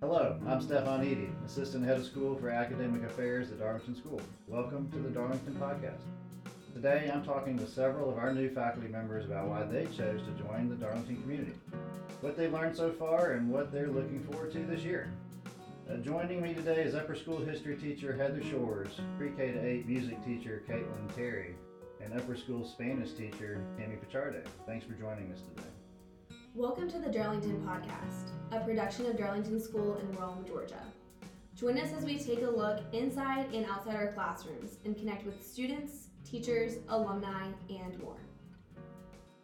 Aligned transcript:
Hello, 0.00 0.40
I'm 0.48 0.62
Stefan 0.62 1.04
Eady, 1.04 1.28
Assistant 1.44 1.84
Head 1.84 1.98
of 1.98 2.06
School 2.06 2.34
for 2.34 2.48
Academic 2.48 3.02
Affairs 3.02 3.50
at 3.50 3.58
Darlington 3.58 3.94
School. 3.94 4.18
Welcome 4.46 4.90
to 4.92 4.98
the 4.98 5.10
Darlington 5.10 5.54
Podcast. 5.56 6.00
Today 6.72 7.10
I'm 7.12 7.22
talking 7.22 7.58
with 7.58 7.68
several 7.68 8.08
of 8.08 8.16
our 8.16 8.32
new 8.32 8.48
faculty 8.48 8.88
members 8.88 9.26
about 9.26 9.48
why 9.48 9.62
they 9.64 9.84
chose 9.84 10.22
to 10.22 10.42
join 10.42 10.70
the 10.70 10.74
Darlington 10.74 11.20
community, 11.20 11.52
what 12.22 12.34
they've 12.34 12.50
learned 12.50 12.74
so 12.74 12.90
far, 12.90 13.32
and 13.32 13.50
what 13.50 13.72
they're 13.72 13.88
looking 13.88 14.20
forward 14.20 14.50
to 14.52 14.60
this 14.60 14.84
year. 14.84 15.12
Uh, 15.86 15.96
joining 15.98 16.40
me 16.40 16.54
today 16.54 16.80
is 16.80 16.94
upper 16.94 17.14
school 17.14 17.36
history 17.36 17.76
teacher 17.76 18.16
Heather 18.16 18.42
Shores, 18.42 18.98
pre-K 19.18 19.52
to 19.52 19.62
8 19.62 19.86
music 19.86 20.24
teacher 20.24 20.62
Caitlyn 20.66 21.14
Terry, 21.14 21.54
and 22.02 22.14
upper 22.14 22.38
school 22.38 22.66
Spanish 22.66 23.12
teacher 23.12 23.62
Kimi 23.76 23.96
Pichardo. 23.96 24.42
Thanks 24.64 24.86
for 24.86 24.94
joining 24.94 25.30
us 25.30 25.42
today. 25.54 25.68
Welcome 26.56 26.90
to 26.90 26.98
the 26.98 27.08
Darlington 27.08 27.64
Podcast, 27.64 28.30
a 28.50 28.58
production 28.64 29.06
of 29.06 29.16
Darlington 29.16 29.60
School 29.60 29.96
in 29.98 30.16
Rome, 30.16 30.44
Georgia. 30.44 30.82
Join 31.54 31.78
us 31.78 31.92
as 31.96 32.04
we 32.04 32.18
take 32.18 32.42
a 32.42 32.50
look 32.50 32.80
inside 32.92 33.54
and 33.54 33.64
outside 33.66 33.94
our 33.94 34.08
classrooms 34.08 34.78
and 34.84 34.98
connect 34.98 35.24
with 35.24 35.46
students, 35.46 36.08
teachers, 36.28 36.78
alumni, 36.88 37.46
and 37.68 37.96
more. 38.02 38.16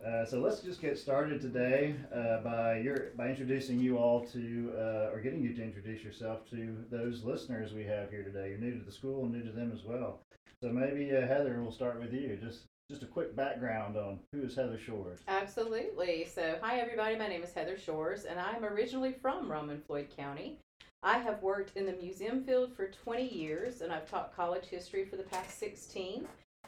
Uh, 0.04 0.26
so 0.26 0.40
let's 0.40 0.60
just 0.60 0.82
get 0.82 0.98
started 0.98 1.40
today 1.40 1.94
uh, 2.12 2.40
by 2.42 2.78
your 2.78 3.12
by 3.16 3.28
introducing 3.28 3.78
you 3.78 3.98
all 3.98 4.26
to 4.26 4.72
uh, 4.76 5.14
or 5.14 5.20
getting 5.22 5.40
you 5.40 5.54
to 5.54 5.62
introduce 5.62 6.02
yourself 6.02 6.40
to 6.50 6.76
those 6.90 7.22
listeners 7.22 7.72
we 7.72 7.84
have 7.84 8.10
here 8.10 8.24
today. 8.24 8.48
You're 8.48 8.58
new 8.58 8.76
to 8.80 8.84
the 8.84 8.92
school 8.92 9.24
and 9.24 9.32
new 9.32 9.44
to 9.44 9.52
them 9.52 9.70
as 9.72 9.84
well. 9.84 10.22
So 10.60 10.70
maybe 10.70 11.14
uh, 11.16 11.24
Heather, 11.24 11.62
we'll 11.62 11.70
start 11.70 12.00
with 12.00 12.12
you. 12.12 12.36
Just 12.42 12.64
just 12.88 13.02
a 13.02 13.06
quick 13.06 13.34
background 13.34 13.96
on 13.96 14.20
who 14.32 14.42
is 14.42 14.54
Heather 14.54 14.78
Shores. 14.78 15.18
Absolutely. 15.26 16.26
So, 16.32 16.56
hi 16.62 16.78
everybody. 16.78 17.16
My 17.16 17.26
name 17.26 17.42
is 17.42 17.52
Heather 17.52 17.76
Shores, 17.76 18.24
and 18.24 18.38
I'm 18.38 18.64
originally 18.64 19.12
from 19.12 19.50
Rome 19.50 19.70
and 19.70 19.84
Floyd 19.84 20.08
County. 20.16 20.58
I 21.02 21.18
have 21.18 21.42
worked 21.42 21.76
in 21.76 21.84
the 21.84 21.92
museum 21.92 22.44
field 22.44 22.72
for 22.74 22.88
20 22.88 23.26
years, 23.34 23.80
and 23.80 23.92
I've 23.92 24.08
taught 24.08 24.36
college 24.36 24.66
history 24.66 25.04
for 25.04 25.16
the 25.16 25.24
past 25.24 25.58
16. 25.58 26.26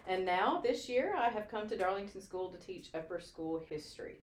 And 0.08 0.24
now, 0.24 0.60
this 0.60 0.88
year, 0.88 1.14
I 1.16 1.28
have 1.28 1.48
come 1.48 1.68
to 1.68 1.76
Darlington 1.76 2.20
School 2.20 2.48
to 2.50 2.58
teach 2.58 2.88
upper 2.94 3.20
school 3.20 3.62
history. 3.68 4.18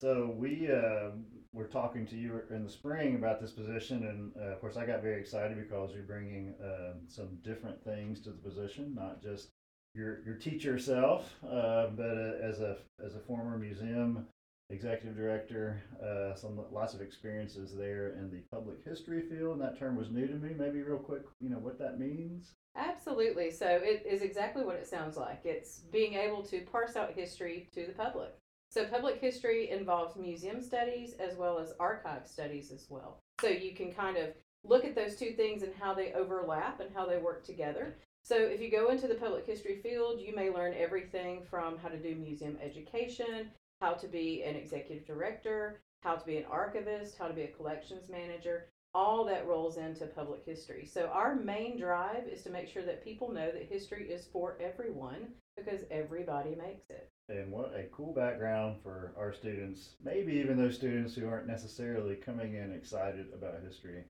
So 0.00 0.34
we 0.36 0.68
uh, 0.70 1.10
were 1.52 1.66
talking 1.66 2.04
to 2.08 2.16
you 2.16 2.42
in 2.50 2.64
the 2.64 2.70
spring 2.70 3.14
about 3.14 3.40
this 3.40 3.52
position, 3.52 4.04
and 4.04 4.32
uh, 4.36 4.52
of 4.52 4.60
course, 4.60 4.76
I 4.76 4.86
got 4.86 5.02
very 5.02 5.20
excited 5.20 5.56
because 5.56 5.92
you're 5.94 6.02
bringing 6.02 6.54
uh, 6.62 6.94
some 7.06 7.38
different 7.42 7.82
things 7.84 8.20
to 8.22 8.30
the 8.30 8.38
position, 8.38 8.92
not 8.94 9.22
just 9.22 9.50
your 9.94 10.22
your 10.24 10.34
teacher 10.34 10.78
self, 10.78 11.34
uh, 11.44 11.88
but 11.96 12.16
uh, 12.16 12.42
as 12.42 12.60
a 12.60 12.76
as 13.04 13.14
a 13.14 13.20
former 13.20 13.56
museum 13.56 14.26
executive 14.70 15.16
director, 15.16 15.82
uh, 16.02 16.34
some 16.34 16.58
lots 16.72 16.94
of 16.94 17.00
experiences 17.00 17.74
there 17.76 18.16
in 18.18 18.30
the 18.30 18.42
public 18.50 18.76
history 18.84 19.22
field. 19.22 19.52
And 19.52 19.60
that 19.62 19.78
term 19.78 19.96
was 19.96 20.10
new 20.10 20.26
to 20.26 20.34
me. 20.34 20.54
Maybe 20.56 20.82
real 20.82 20.98
quick, 20.98 21.22
you 21.40 21.50
know 21.50 21.58
what 21.58 21.78
that 21.78 21.98
means. 21.98 22.54
Absolutely. 22.76 23.50
So 23.50 23.66
it 23.68 24.04
is 24.06 24.22
exactly 24.22 24.64
what 24.64 24.76
it 24.76 24.86
sounds 24.86 25.16
like. 25.16 25.42
It's 25.44 25.80
being 25.92 26.14
able 26.14 26.42
to 26.44 26.62
parse 26.62 26.96
out 26.96 27.12
history 27.14 27.68
to 27.74 27.86
the 27.86 27.92
public. 27.92 28.34
So 28.70 28.86
public 28.86 29.20
history 29.20 29.70
involves 29.70 30.16
museum 30.16 30.60
studies 30.60 31.14
as 31.20 31.36
well 31.36 31.58
as 31.58 31.74
archive 31.78 32.26
studies 32.26 32.72
as 32.72 32.86
well. 32.88 33.20
So 33.40 33.48
you 33.48 33.72
can 33.72 33.92
kind 33.92 34.16
of 34.16 34.30
look 34.64 34.84
at 34.84 34.96
those 34.96 35.14
two 35.14 35.32
things 35.32 35.62
and 35.62 35.72
how 35.78 35.94
they 35.94 36.12
overlap 36.14 36.80
and 36.80 36.90
how 36.92 37.06
they 37.06 37.18
work 37.18 37.44
together. 37.44 37.98
So 38.24 38.36
if 38.36 38.58
you 38.58 38.70
go 38.70 38.88
into 38.88 39.06
the 39.06 39.16
public 39.16 39.44
history 39.44 39.80
field, 39.82 40.18
you 40.18 40.34
may 40.34 40.48
learn 40.48 40.72
everything 40.78 41.42
from 41.50 41.76
how 41.76 41.88
to 41.88 41.98
do 41.98 42.14
museum 42.14 42.56
education, 42.62 43.50
how 43.82 43.92
to 43.92 44.08
be 44.08 44.42
an 44.44 44.56
executive 44.56 45.06
director, 45.06 45.82
how 46.02 46.16
to 46.16 46.24
be 46.24 46.38
an 46.38 46.46
archivist, 46.50 47.18
how 47.18 47.28
to 47.28 47.34
be 47.34 47.42
a 47.42 47.48
collections 47.48 48.08
manager. 48.08 48.70
All 48.94 49.26
that 49.26 49.46
rolls 49.46 49.76
into 49.76 50.06
public 50.06 50.42
history. 50.46 50.86
So 50.86 51.10
our 51.12 51.34
main 51.34 51.78
drive 51.78 52.26
is 52.26 52.42
to 52.44 52.50
make 52.50 52.68
sure 52.68 52.84
that 52.84 53.04
people 53.04 53.30
know 53.30 53.50
that 53.50 53.68
history 53.68 54.08
is 54.08 54.26
for 54.32 54.56
everyone 54.58 55.34
because 55.54 55.80
everybody 55.90 56.54
makes 56.54 56.88
it. 56.88 57.10
And 57.28 57.52
what 57.52 57.74
a 57.74 57.88
cool 57.92 58.14
background 58.14 58.76
for 58.82 59.12
our 59.18 59.34
students, 59.34 59.96
maybe 60.02 60.32
even 60.34 60.56
those 60.56 60.76
students 60.76 61.14
who 61.14 61.28
aren't 61.28 61.46
necessarily 61.46 62.14
coming 62.14 62.54
in 62.54 62.72
excited 62.72 63.26
about 63.34 63.62
history 63.62 64.04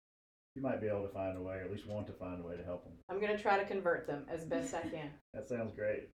you 0.54 0.62
might 0.62 0.80
be 0.80 0.86
able 0.86 1.02
to 1.02 1.08
find 1.08 1.36
a 1.36 1.40
way, 1.40 1.56
or 1.56 1.62
at 1.62 1.70
least 1.70 1.86
want 1.86 2.06
to 2.06 2.12
find 2.12 2.40
a 2.40 2.46
way 2.46 2.56
to 2.56 2.64
help 2.64 2.84
them. 2.84 2.92
I'm 3.08 3.20
going 3.20 3.36
to 3.36 3.42
try 3.42 3.58
to 3.58 3.64
convert 3.64 4.06
them 4.06 4.24
as 4.28 4.44
best 4.44 4.74
I 4.74 4.82
can. 4.82 5.10
that 5.34 5.48
sounds 5.48 5.74
great. 5.74 6.08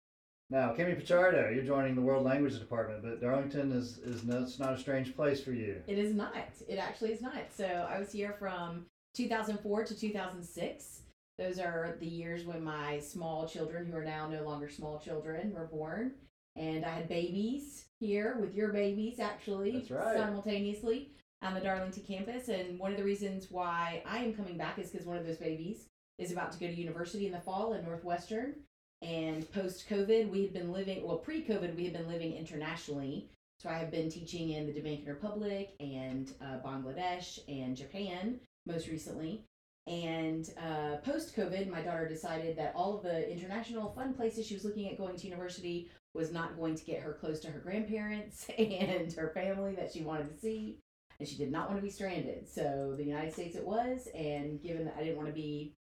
Now, 0.49 0.73
Kimi 0.75 0.95
Pichardo, 0.95 1.53
you're 1.53 1.65
joining 1.65 1.97
the 1.97 2.03
World 2.03 2.25
Language 2.25 2.59
Department, 2.59 3.03
but 3.03 3.21
Darlington 3.21 3.73
is, 3.73 3.99
is 3.99 4.23
no, 4.23 4.43
it's 4.43 4.61
not 4.61 4.75
a 4.75 4.79
strange 4.79 5.17
place 5.17 5.43
for 5.43 5.53
you. 5.53 5.83
It 5.89 5.99
is 5.99 6.15
not. 6.15 6.35
It 6.69 6.79
actually 6.79 7.13
is 7.13 7.21
not. 7.21 7.35
So 7.57 7.65
I 7.65 7.99
was 7.99 8.13
here 8.13 8.37
from 8.39 8.87
2004 9.15 9.85
to 9.85 9.99
2006. 9.99 11.01
Those 11.37 11.59
are 11.59 11.97
the 11.99 12.07
years 12.07 12.45
when 12.45 12.63
my 12.63 13.01
small 13.01 13.49
children, 13.49 13.87
who 13.87 13.97
are 13.97 14.05
now 14.05 14.29
no 14.29 14.45
longer 14.45 14.69
small 14.69 15.01
children, 15.01 15.53
were 15.53 15.67
born. 15.67 16.13
And 16.55 16.85
I 16.85 16.91
had 16.91 17.09
babies 17.09 17.87
here 17.99 18.39
with 18.41 18.55
your 18.55 18.73
babies, 18.73 19.19
actually, 19.19 19.85
right. 19.91 20.17
simultaneously 20.17 21.11
on 21.43 21.55
the 21.55 21.61
Darlington 21.61 22.03
campus. 22.03 22.49
And 22.49 22.79
one 22.79 22.93
of 22.93 22.97
the 22.97 23.05
reasons 23.05 23.49
why 23.51 24.03
I 24.07 24.19
am 24.19 24.35
coming 24.35 24.57
back 24.57 24.79
is 24.79 24.91
because 24.91 25.07
one 25.07 25.17
of 25.17 25.27
those 25.27 25.37
babies 25.37 25.87
is 26.19 26.33
about 26.33 26.53
to 26.53 26.59
go 26.59 26.67
to 26.67 26.75
university 26.75 27.27
in 27.27 27.33
the 27.33 27.41
fall 27.41 27.75
in 27.75 27.85
Northwestern. 27.85 28.55
And 29.03 29.51
post 29.53 29.89
COVID, 29.89 30.31
we 30.31 30.43
had 30.43 30.55
been 30.55 30.73
living, 30.73 31.07
well, 31.07 31.19
pre 31.19 31.45
COVID, 31.45 31.77
we 31.77 31.85
had 31.85 31.93
been 31.93 32.09
living 32.09 32.35
internationally. 32.35 33.29
So 33.59 33.69
I 33.69 33.75
have 33.79 33.91
been 33.91 34.11
teaching 34.11 34.51
in 34.51 34.67
the 34.67 34.73
Dominican 34.73 35.09
Republic 35.09 35.75
and 35.81 36.33
uh, 36.41 36.59
Bangladesh 36.67 37.39
and 37.49 37.77
Japan 37.77 38.41
most 38.67 38.89
recently. 38.89 39.45
And 39.87 40.51
uh, 40.61 40.97
post 41.05 41.37
COVID, 41.37 41.71
my 41.71 41.81
daughter 41.81 42.09
decided 42.09 42.57
that 42.59 42.73
all 42.75 42.97
of 42.97 43.03
the 43.03 43.31
international 43.31 43.93
fun 43.93 44.15
places 44.15 44.47
she 44.47 44.55
was 44.55 44.65
looking 44.65 44.91
at 44.91 44.99
going 44.99 45.17
to 45.17 45.27
university 45.27 45.89
was 46.13 46.33
not 46.33 46.57
going 46.59 46.75
to 46.75 46.85
get 46.85 47.03
her 47.03 47.13
close 47.13 47.39
to 47.41 47.51
her 47.51 47.61
grandparents 47.61 48.47
and 48.59 49.13
her 49.13 49.31
family 49.33 49.75
that 49.75 49.93
she 49.93 50.03
wanted 50.03 50.29
to 50.29 50.41
see 50.41 50.79
and 51.19 51.29
she 51.29 51.37
did 51.37 51.51
not 51.51 51.69
want 51.69 51.79
to 51.79 51.83
be 51.83 51.91
stranded. 51.91 52.49
So 52.49 52.95
the 52.97 53.05
United 53.05 53.33
States 53.33 53.57
it 53.57 53.65
was, 53.65 54.09
and 54.15 54.63
given 54.63 54.85
that 54.85 54.97
I 54.99 55.03
didn't 55.03 55.17
want 55.17 55.29
to 55.29 55.35
be, 55.35 55.75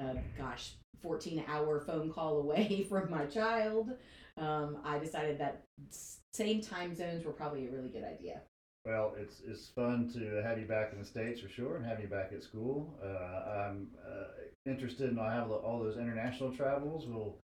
uh, 0.00 0.14
gosh, 0.36 0.74
14 1.02 1.44
hour 1.48 1.80
phone 1.80 2.12
call 2.12 2.38
away 2.38 2.86
from 2.88 3.10
my 3.10 3.26
child, 3.26 3.90
um, 4.36 4.78
I 4.84 4.98
decided 4.98 5.38
that 5.38 5.62
same 6.32 6.60
time 6.60 6.94
zones 6.94 7.24
were 7.24 7.32
probably 7.32 7.66
a 7.66 7.70
really 7.70 7.88
good 7.88 8.04
idea. 8.04 8.42
Well, 8.84 9.14
it's 9.18 9.42
it's 9.46 9.68
fun 9.68 10.10
to 10.14 10.42
have 10.42 10.58
you 10.58 10.64
back 10.64 10.92
in 10.92 10.98
the 10.98 11.04
states 11.04 11.40
for 11.40 11.48
sure, 11.48 11.76
and 11.76 11.84
have 11.84 12.00
you 12.00 12.06
back 12.06 12.30
at 12.32 12.42
school. 12.42 12.98
Uh, 13.04 13.50
I'm 13.50 13.88
uh, 14.02 14.70
interested 14.70 15.10
in 15.10 15.16
how 15.16 15.60
all 15.64 15.80
those 15.80 15.98
international 15.98 16.56
travels 16.56 17.06
will 17.06 17.38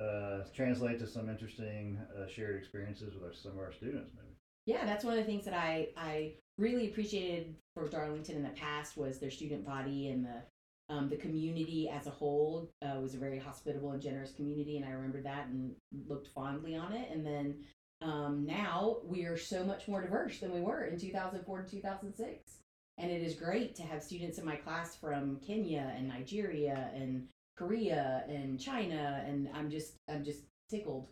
uh, 0.00 0.40
translate 0.54 0.98
to 0.98 1.06
some 1.06 1.30
interesting 1.30 1.98
uh, 2.16 2.26
shared 2.28 2.56
experiences 2.56 3.14
with 3.14 3.22
our, 3.22 3.32
some 3.32 3.52
of 3.52 3.58
our 3.58 3.72
students, 3.72 4.10
maybe. 4.14 4.34
Yeah, 4.66 4.84
that's 4.84 5.04
one 5.04 5.14
of 5.14 5.20
the 5.20 5.30
things 5.30 5.44
that 5.44 5.54
I 5.54 5.88
I 5.96 6.34
really 6.62 6.86
appreciated 6.86 7.56
for 7.74 7.88
Darlington 7.88 8.36
in 8.36 8.42
the 8.44 8.50
past 8.50 8.96
was 8.96 9.18
their 9.18 9.30
student 9.30 9.66
body 9.66 10.08
and 10.08 10.24
the 10.24 10.42
um, 10.88 11.08
the 11.08 11.16
community 11.16 11.88
as 11.88 12.06
a 12.06 12.10
whole 12.10 12.68
uh, 12.82 13.00
was 13.00 13.14
a 13.14 13.18
very 13.18 13.38
hospitable 13.38 13.92
and 13.92 14.02
generous 14.02 14.32
community, 14.32 14.76
and 14.76 14.84
I 14.84 14.90
remember 14.90 15.22
that 15.22 15.46
and 15.46 15.74
looked 16.06 16.28
fondly 16.28 16.76
on 16.76 16.92
it. 16.92 17.08
And 17.10 17.24
then 17.24 17.54
um, 18.02 18.44
now 18.44 18.98
we 19.04 19.24
are 19.24 19.38
so 19.38 19.64
much 19.64 19.88
more 19.88 20.02
diverse 20.02 20.38
than 20.38 20.52
we 20.52 20.60
were 20.60 20.84
in 20.84 20.98
2004 20.98 21.62
to 21.62 21.70
2006, 21.70 22.58
and 22.98 23.10
it 23.10 23.22
is 23.22 23.34
great 23.34 23.74
to 23.76 23.82
have 23.84 24.02
students 24.02 24.38
in 24.38 24.44
my 24.44 24.56
class 24.56 24.94
from 24.96 25.38
Kenya 25.46 25.94
and 25.96 26.08
Nigeria 26.08 26.90
and 26.94 27.26
Korea 27.56 28.24
and 28.28 28.60
China, 28.60 29.24
and 29.26 29.48
I'm 29.54 29.70
just 29.70 29.94
I'm 30.10 30.24
just 30.24 30.42
tickled 30.68 31.08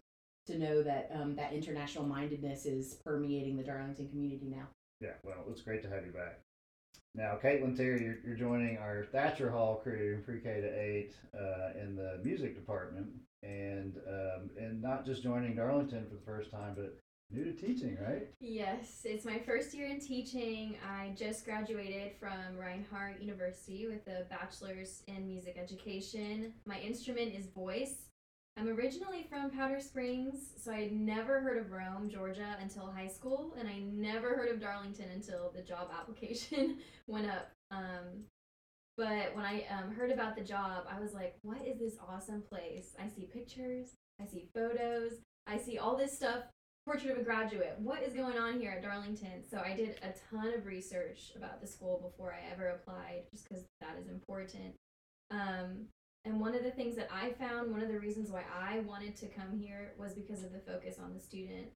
to 0.46 0.58
know 0.58 0.82
that 0.82 1.10
um, 1.14 1.36
that 1.36 1.54
international 1.54 2.04
mindedness 2.04 2.66
is 2.66 2.98
permeating 3.04 3.56
the 3.56 3.64
Darlington 3.64 4.08
community 4.08 4.52
now. 4.54 4.66
Yeah, 5.00 5.12
well, 5.24 5.44
it's 5.50 5.62
great 5.62 5.82
to 5.82 5.88
have 5.88 6.04
you 6.04 6.12
back. 6.12 6.40
Now, 7.14 7.38
Caitlyn 7.42 7.76
Terry, 7.76 8.04
you're, 8.04 8.18
you're 8.24 8.36
joining 8.36 8.76
our 8.78 9.06
Thatcher 9.10 9.50
Hall 9.50 9.80
crew, 9.82 10.22
pre-K 10.24 10.60
to 10.60 10.80
eight, 10.80 11.14
uh, 11.34 11.78
in 11.80 11.96
the 11.96 12.20
music 12.22 12.54
department, 12.54 13.08
and 13.42 13.96
um, 14.06 14.50
and 14.56 14.80
not 14.80 15.04
just 15.04 15.22
joining 15.22 15.56
Darlington 15.56 16.06
for 16.08 16.14
the 16.14 16.24
first 16.24 16.50
time, 16.50 16.74
but 16.76 16.98
new 17.32 17.44
to 17.44 17.52
teaching, 17.52 17.96
right? 18.00 18.28
Yes, 18.40 19.00
it's 19.04 19.24
my 19.24 19.38
first 19.38 19.74
year 19.74 19.86
in 19.86 19.98
teaching. 19.98 20.76
I 20.86 21.14
just 21.16 21.44
graduated 21.44 22.12
from 22.20 22.56
Reinhardt 22.56 23.20
University 23.20 23.88
with 23.88 24.06
a 24.06 24.24
bachelor's 24.28 25.02
in 25.08 25.26
music 25.26 25.56
education. 25.60 26.52
My 26.66 26.78
instrument 26.78 27.34
is 27.34 27.46
voice, 27.46 28.10
I'm 28.56 28.68
originally 28.68 29.26
from 29.28 29.50
Powder 29.50 29.80
Springs, 29.80 30.52
so 30.56 30.72
I 30.72 30.82
had 30.82 30.92
never 30.92 31.40
heard 31.40 31.58
of 31.58 31.72
Rome, 31.72 32.10
Georgia 32.10 32.56
until 32.60 32.90
high 32.90 33.08
school, 33.08 33.54
and 33.58 33.68
I 33.68 33.78
never 33.78 34.36
heard 34.36 34.50
of 34.50 34.60
Darlington 34.60 35.10
until 35.14 35.50
the 35.54 35.62
job 35.62 35.90
application 35.98 36.78
went 37.06 37.30
up. 37.30 37.50
Um, 37.70 38.24
but 38.96 39.34
when 39.34 39.46
I 39.46 39.64
um, 39.70 39.94
heard 39.94 40.10
about 40.10 40.36
the 40.36 40.44
job, 40.44 40.84
I 40.90 41.00
was 41.00 41.14
like, 41.14 41.36
what 41.42 41.66
is 41.66 41.78
this 41.78 41.96
awesome 42.06 42.42
place? 42.42 42.94
I 43.02 43.08
see 43.08 43.30
pictures, 43.32 43.94
I 44.20 44.26
see 44.26 44.50
photos, 44.54 45.12
I 45.46 45.56
see 45.56 45.78
all 45.78 45.96
this 45.96 46.14
stuff 46.14 46.44
portrait 46.84 47.12
of 47.12 47.18
a 47.18 47.24
graduate. 47.24 47.76
What 47.78 48.02
is 48.02 48.12
going 48.14 48.36
on 48.36 48.58
here 48.58 48.72
at 48.72 48.82
Darlington? 48.82 49.42
So 49.48 49.58
I 49.58 49.74
did 49.74 49.96
a 50.02 50.12
ton 50.30 50.52
of 50.54 50.66
research 50.66 51.32
about 51.36 51.60
the 51.60 51.66
school 51.66 52.00
before 52.02 52.34
I 52.34 52.52
ever 52.52 52.68
applied, 52.68 53.22
just 53.30 53.48
because 53.48 53.64
that 53.80 53.96
is 53.98 54.08
important. 54.08 54.74
Um, 55.30 55.86
and 56.24 56.40
one 56.40 56.54
of 56.54 56.62
the 56.62 56.70
things 56.70 56.96
that 56.96 57.08
I 57.12 57.30
found, 57.30 57.70
one 57.70 57.82
of 57.82 57.88
the 57.88 57.98
reasons 57.98 58.30
why 58.30 58.44
I 58.54 58.80
wanted 58.80 59.16
to 59.16 59.26
come 59.26 59.58
here 59.58 59.92
was 59.98 60.12
because 60.12 60.42
of 60.42 60.52
the 60.52 60.58
focus 60.58 60.96
on 61.02 61.14
the 61.14 61.20
student. 61.20 61.68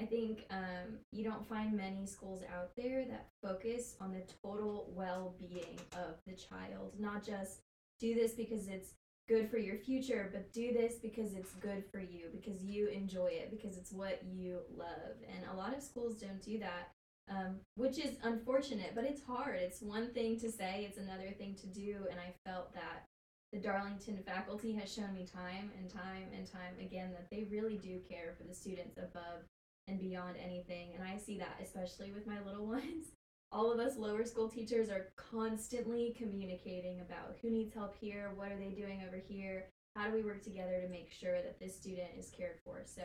I 0.00 0.06
think 0.06 0.46
um, 0.50 0.98
you 1.12 1.22
don't 1.22 1.46
find 1.46 1.76
many 1.76 2.06
schools 2.06 2.42
out 2.54 2.70
there 2.74 3.04
that 3.04 3.28
focus 3.42 3.96
on 4.00 4.12
the 4.12 4.22
total 4.42 4.90
well 4.94 5.34
being 5.38 5.78
of 5.92 6.14
the 6.26 6.32
child, 6.32 6.92
not 6.98 7.24
just 7.24 7.60
do 7.98 8.14
this 8.14 8.32
because 8.32 8.68
it's 8.68 8.94
good 9.28 9.50
for 9.50 9.58
your 9.58 9.76
future, 9.76 10.30
but 10.32 10.52
do 10.52 10.72
this 10.72 10.94
because 10.94 11.34
it's 11.34 11.52
good 11.56 11.84
for 11.92 12.00
you, 12.00 12.28
because 12.32 12.64
you 12.64 12.88
enjoy 12.88 13.26
it, 13.26 13.50
because 13.50 13.76
it's 13.76 13.92
what 13.92 14.22
you 14.26 14.60
love. 14.74 15.16
And 15.28 15.44
a 15.52 15.56
lot 15.56 15.76
of 15.76 15.82
schools 15.82 16.16
don't 16.16 16.42
do 16.42 16.58
that, 16.60 16.88
um, 17.30 17.56
which 17.76 17.98
is 17.98 18.16
unfortunate, 18.22 18.92
but 18.94 19.04
it's 19.04 19.22
hard. 19.22 19.56
It's 19.56 19.82
one 19.82 20.12
thing 20.14 20.40
to 20.40 20.50
say, 20.50 20.86
it's 20.88 20.98
another 20.98 21.30
thing 21.36 21.54
to 21.60 21.66
do. 21.66 22.06
And 22.10 22.18
I 22.18 22.32
felt 22.48 22.72
that 22.72 23.04
the 23.52 23.58
Darlington 23.58 24.18
faculty 24.24 24.72
has 24.74 24.92
shown 24.92 25.12
me 25.12 25.26
time 25.26 25.70
and 25.78 25.90
time 25.90 26.28
and 26.36 26.46
time 26.46 26.74
again 26.80 27.10
that 27.12 27.28
they 27.30 27.48
really 27.50 27.76
do 27.76 27.98
care 28.08 28.34
for 28.38 28.44
the 28.44 28.54
students 28.54 28.96
above 28.96 29.42
and 29.88 29.98
beyond 29.98 30.36
anything. 30.42 30.90
And 30.94 31.02
I 31.02 31.18
see 31.18 31.38
that 31.38 31.60
especially 31.62 32.12
with 32.12 32.26
my 32.26 32.40
little 32.44 32.66
ones. 32.76 33.12
All 33.52 33.72
of 33.72 33.80
us 33.80 33.96
lower 33.96 34.24
school 34.24 34.48
teachers 34.48 34.90
are 34.90 35.08
constantly 35.16 36.14
communicating 36.16 37.00
about 37.00 37.36
who 37.42 37.50
needs 37.50 37.74
help 37.74 37.96
here, 38.00 38.30
what 38.36 38.52
are 38.52 38.58
they 38.58 38.70
doing 38.70 39.02
over 39.06 39.16
here, 39.16 39.66
how 39.96 40.06
do 40.06 40.14
we 40.14 40.22
work 40.22 40.42
together 40.42 40.80
to 40.80 40.88
make 40.88 41.10
sure 41.10 41.42
that 41.42 41.58
this 41.58 41.76
student 41.76 42.10
is 42.16 42.30
cared 42.30 42.60
for. 42.64 42.82
So 42.84 43.02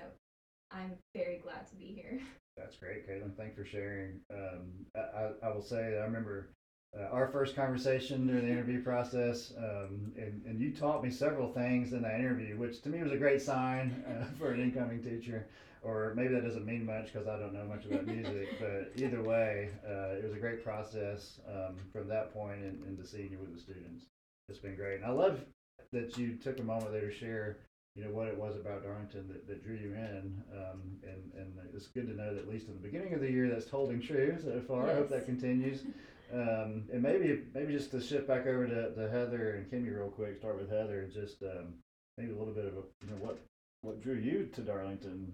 I'm 0.71 0.93
very 1.15 1.39
glad 1.39 1.67
to 1.69 1.75
be 1.75 1.85
here. 1.85 2.19
That's 2.57 2.77
great, 2.77 3.09
Caitlyn. 3.09 3.35
Thanks 3.35 3.55
for 3.55 3.65
sharing. 3.65 4.21
Um, 4.31 4.71
I, 4.95 5.31
I, 5.43 5.53
will 5.53 5.63
say, 5.63 5.97
I 5.99 6.05
remember 6.05 6.51
uh, 6.97 7.07
our 7.11 7.27
first 7.27 7.55
conversation 7.55 8.27
during 8.27 8.45
the 8.45 8.51
interview 8.51 8.81
process, 8.81 9.53
um, 9.57 10.11
and, 10.17 10.41
and 10.45 10.59
you 10.59 10.71
taught 10.71 11.03
me 11.03 11.09
several 11.09 11.51
things 11.51 11.93
in 11.93 12.01
that 12.01 12.19
interview, 12.19 12.57
which 12.57 12.81
to 12.81 12.89
me 12.89 13.03
was 13.03 13.11
a 13.11 13.17
great 13.17 13.41
sign 13.41 14.03
uh, 14.07 14.25
for 14.37 14.51
an 14.51 14.61
incoming 14.61 15.03
teacher. 15.03 15.45
Or 15.81 16.13
maybe 16.15 16.33
that 16.33 16.43
doesn't 16.43 16.65
mean 16.65 16.83
much 16.83 17.13
because 17.13 17.27
I 17.27 17.37
don't 17.37 17.53
know 17.53 17.65
much 17.65 17.85
about 17.85 18.07
music, 18.07 18.47
but 18.59 18.91
either 18.95 19.21
way, 19.21 19.69
uh, 19.87 20.15
it 20.17 20.23
was 20.23 20.33
a 20.33 20.39
great 20.39 20.63
process 20.63 21.39
um, 21.47 21.75
from 21.93 22.07
that 22.07 22.33
point 22.33 22.63
and, 22.63 22.83
and 22.87 22.97
to 22.97 23.05
seeing 23.05 23.29
you 23.29 23.37
with 23.37 23.53
the 23.53 23.59
students. 23.59 24.05
It's 24.49 24.57
been 24.57 24.75
great. 24.75 24.95
And 24.95 25.05
I 25.05 25.11
love 25.11 25.41
that 25.93 26.17
you 26.17 26.37
took 26.37 26.59
a 26.59 26.63
moment 26.63 26.91
there 26.91 27.09
to 27.09 27.13
share 27.13 27.57
you 27.95 28.03
know 28.03 28.09
what 28.09 28.27
it 28.27 28.37
was 28.37 28.55
about 28.57 28.83
Darlington 28.83 29.25
that, 29.29 29.47
that 29.47 29.63
drew 29.63 29.75
you 29.75 29.93
in, 29.93 30.43
um, 30.53 30.81
and 31.03 31.31
and 31.37 31.53
it's 31.73 31.87
good 31.87 32.07
to 32.07 32.13
know 32.13 32.33
that 32.33 32.41
at 32.41 32.49
least 32.49 32.67
in 32.67 32.73
the 32.73 32.81
beginning 32.81 33.13
of 33.13 33.21
the 33.21 33.31
year 33.31 33.47
that's 33.47 33.69
holding 33.69 34.01
true 34.01 34.37
so 34.43 34.59
far. 34.67 34.89
I 34.89 34.95
hope 34.95 35.09
that 35.09 35.25
continues. 35.25 35.83
Um, 36.33 36.85
and 36.91 37.01
maybe 37.01 37.43
maybe 37.53 37.73
just 37.73 37.91
to 37.91 38.01
shift 38.01 38.27
back 38.27 38.47
over 38.47 38.67
to, 38.67 38.93
to 38.93 39.09
Heather 39.09 39.55
and 39.55 39.69
Kimi 39.69 39.89
real 39.89 40.09
quick. 40.09 40.37
Start 40.37 40.59
with 40.59 40.69
Heather 40.69 41.01
and 41.01 41.13
just 41.13 41.43
um, 41.43 41.75
maybe 42.17 42.31
a 42.31 42.35
little 42.37 42.53
bit 42.53 42.65
of 42.65 42.73
a, 42.73 42.81
you 43.03 43.11
know 43.11 43.17
what 43.19 43.39
what 43.81 44.01
drew 44.01 44.15
you 44.15 44.49
to 44.53 44.61
Darlington 44.61 45.31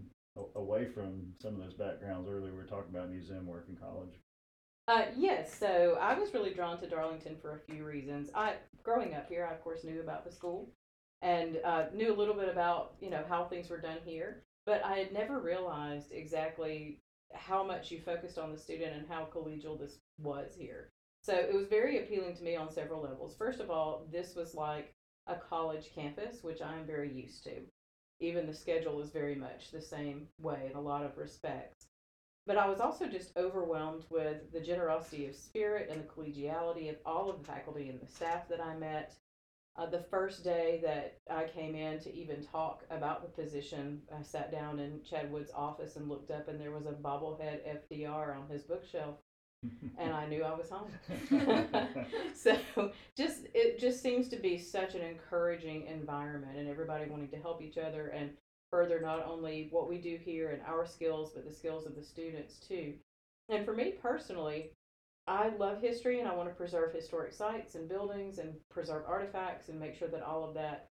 away 0.56 0.86
from 0.86 1.34
some 1.42 1.56
of 1.56 1.62
those 1.62 1.74
backgrounds 1.74 2.28
earlier. 2.30 2.52
We 2.52 2.58
were 2.58 2.64
talking 2.64 2.94
about 2.94 3.10
museum 3.10 3.46
work 3.46 3.66
in 3.70 3.76
college. 3.76 4.20
Uh, 4.88 5.06
yes, 5.16 5.58
so 5.58 5.98
I 6.02 6.18
was 6.18 6.34
really 6.34 6.54
drawn 6.54 6.80
to 6.80 6.88
Darlington 6.88 7.38
for 7.42 7.56
a 7.56 7.72
few 7.72 7.86
reasons. 7.86 8.30
I, 8.36 8.56
growing 8.84 9.14
up 9.14 9.30
here, 9.30 9.48
I 9.50 9.54
of 9.54 9.64
course 9.64 9.84
knew 9.84 10.02
about 10.02 10.26
the 10.26 10.32
school 10.32 10.70
and 11.22 11.60
uh, 11.64 11.86
knew 11.94 12.14
a 12.14 12.18
little 12.18 12.34
bit 12.34 12.50
about 12.50 12.96
you 13.00 13.10
know 13.10 13.24
how 13.30 13.46
things 13.46 13.70
were 13.70 13.80
done 13.80 14.00
here, 14.04 14.44
but 14.66 14.84
I 14.84 14.98
had 14.98 15.14
never 15.14 15.40
realized 15.40 16.12
exactly 16.12 17.00
how 17.34 17.64
much 17.64 17.92
you 17.92 18.00
focused 18.00 18.38
on 18.38 18.52
the 18.52 18.58
student 18.58 18.96
and 18.96 19.08
how 19.08 19.28
collegial 19.34 19.80
this 19.80 20.00
was 20.18 20.56
here. 20.58 20.92
So 21.24 21.34
it 21.36 21.54
was 21.54 21.68
very 21.68 22.00
appealing 22.00 22.36
to 22.36 22.44
me 22.44 22.56
on 22.56 22.72
several 22.72 23.02
levels. 23.02 23.36
First 23.38 23.60
of 23.60 23.70
all, 23.70 24.08
this 24.12 24.36
was 24.36 24.56
like 24.56 24.94
a 25.28 25.36
college 25.36 25.92
campus, 25.94 26.44
which 26.44 26.62
I 26.62 26.76
am 26.76 26.86
very 26.86 27.12
used 27.12 27.44
to. 27.44 27.62
Even 28.20 28.48
the 28.48 28.54
schedule 28.54 29.02
is 29.02 29.10
very 29.12 29.36
much 29.36 29.72
the 29.72 29.82
same 29.82 30.28
way 30.40 30.68
in 30.70 30.76
a 30.76 30.82
lot 30.82 31.06
of 31.06 31.18
respects. 31.18 31.88
But 32.48 32.58
I 32.58 32.68
was 32.68 32.80
also 32.80 33.08
just 33.08 33.38
overwhelmed 33.38 34.06
with 34.10 34.52
the 34.52 34.60
generosity 34.60 35.28
of 35.28 35.36
spirit 35.36 35.90
and 35.90 36.02
the 36.02 36.08
collegiality 36.08 36.90
of 36.90 36.98
all 37.06 37.30
of 37.30 37.40
the 37.40 37.46
faculty 37.46 37.90
and 37.90 38.02
the 38.02 38.12
staff 38.12 38.48
that 38.50 38.60
I 38.60 38.76
met. 38.76 39.16
Uh, 39.78 39.86
the 39.86 40.04
first 40.10 40.44
day 40.44 40.82
that 40.84 41.18
I 41.34 41.46
came 41.46 41.76
in 41.76 42.00
to 42.02 42.14
even 42.14 42.44
talk 42.44 42.84
about 42.90 43.22
the 43.22 43.42
position, 43.42 44.02
I 44.18 44.22
sat 44.22 44.52
down 44.52 44.80
in 44.80 45.00
Chad 45.10 45.32
Wood's 45.32 45.52
office 45.56 45.96
and 45.96 46.10
looked 46.10 46.30
up, 46.30 46.50
and 46.50 46.60
there 46.60 46.72
was 46.72 46.86
a 46.86 46.92
bobblehead 46.92 47.62
FDR 47.92 48.36
on 48.36 48.50
his 48.50 48.64
bookshelf, 48.64 49.16
and 49.98 50.14
I 50.14 50.28
knew 50.28 50.44
I 50.44 50.54
was 50.54 50.70
home. 50.70 50.92
so 52.36 52.58
just 53.18 53.48
it 53.54 53.80
just 53.80 54.04
seems 54.04 54.28
to 54.30 54.36
be 54.36 54.58
such 54.58 54.94
an 54.94 55.02
encouraging 55.02 55.88
environment, 55.88 56.58
and 56.58 56.68
everybody 56.68 57.10
wanting 57.10 57.30
to 57.30 57.40
help 57.40 57.62
each 57.62 57.78
other 57.78 58.08
and 58.10 58.32
further 58.72 59.00
not 59.00 59.26
only 59.26 59.70
what 59.72 59.88
we 59.88 60.00
do 60.00 60.18
here 60.22 60.50
and 60.50 60.62
our 60.64 60.86
skills, 60.86 61.32
but 61.34 61.46
the 61.48 61.54
skills 61.54 61.86
of 61.86 61.96
the 61.96 62.04
students 62.04 62.60
too. 62.60 62.94
And 63.48 63.66
for 63.66 63.74
me 63.74 63.94
personally, 64.02 64.72
I 65.28 65.50
love 65.58 65.82
history 65.82 66.20
and 66.20 66.28
I 66.28 66.36
want 66.36 66.50
to 66.50 66.56
preserve 66.56 66.94
historic 66.94 67.34
sites 67.34 67.76
and 67.76 67.88
buildings 67.88 68.40
and 68.40 68.56
preserve 68.70 69.04
artifacts 69.08 69.70
and 69.70 69.80
make 69.80 69.96
sure 69.96 70.08
that 70.08 70.24
all 70.24 70.44
of 70.44 70.54
that 70.56 70.88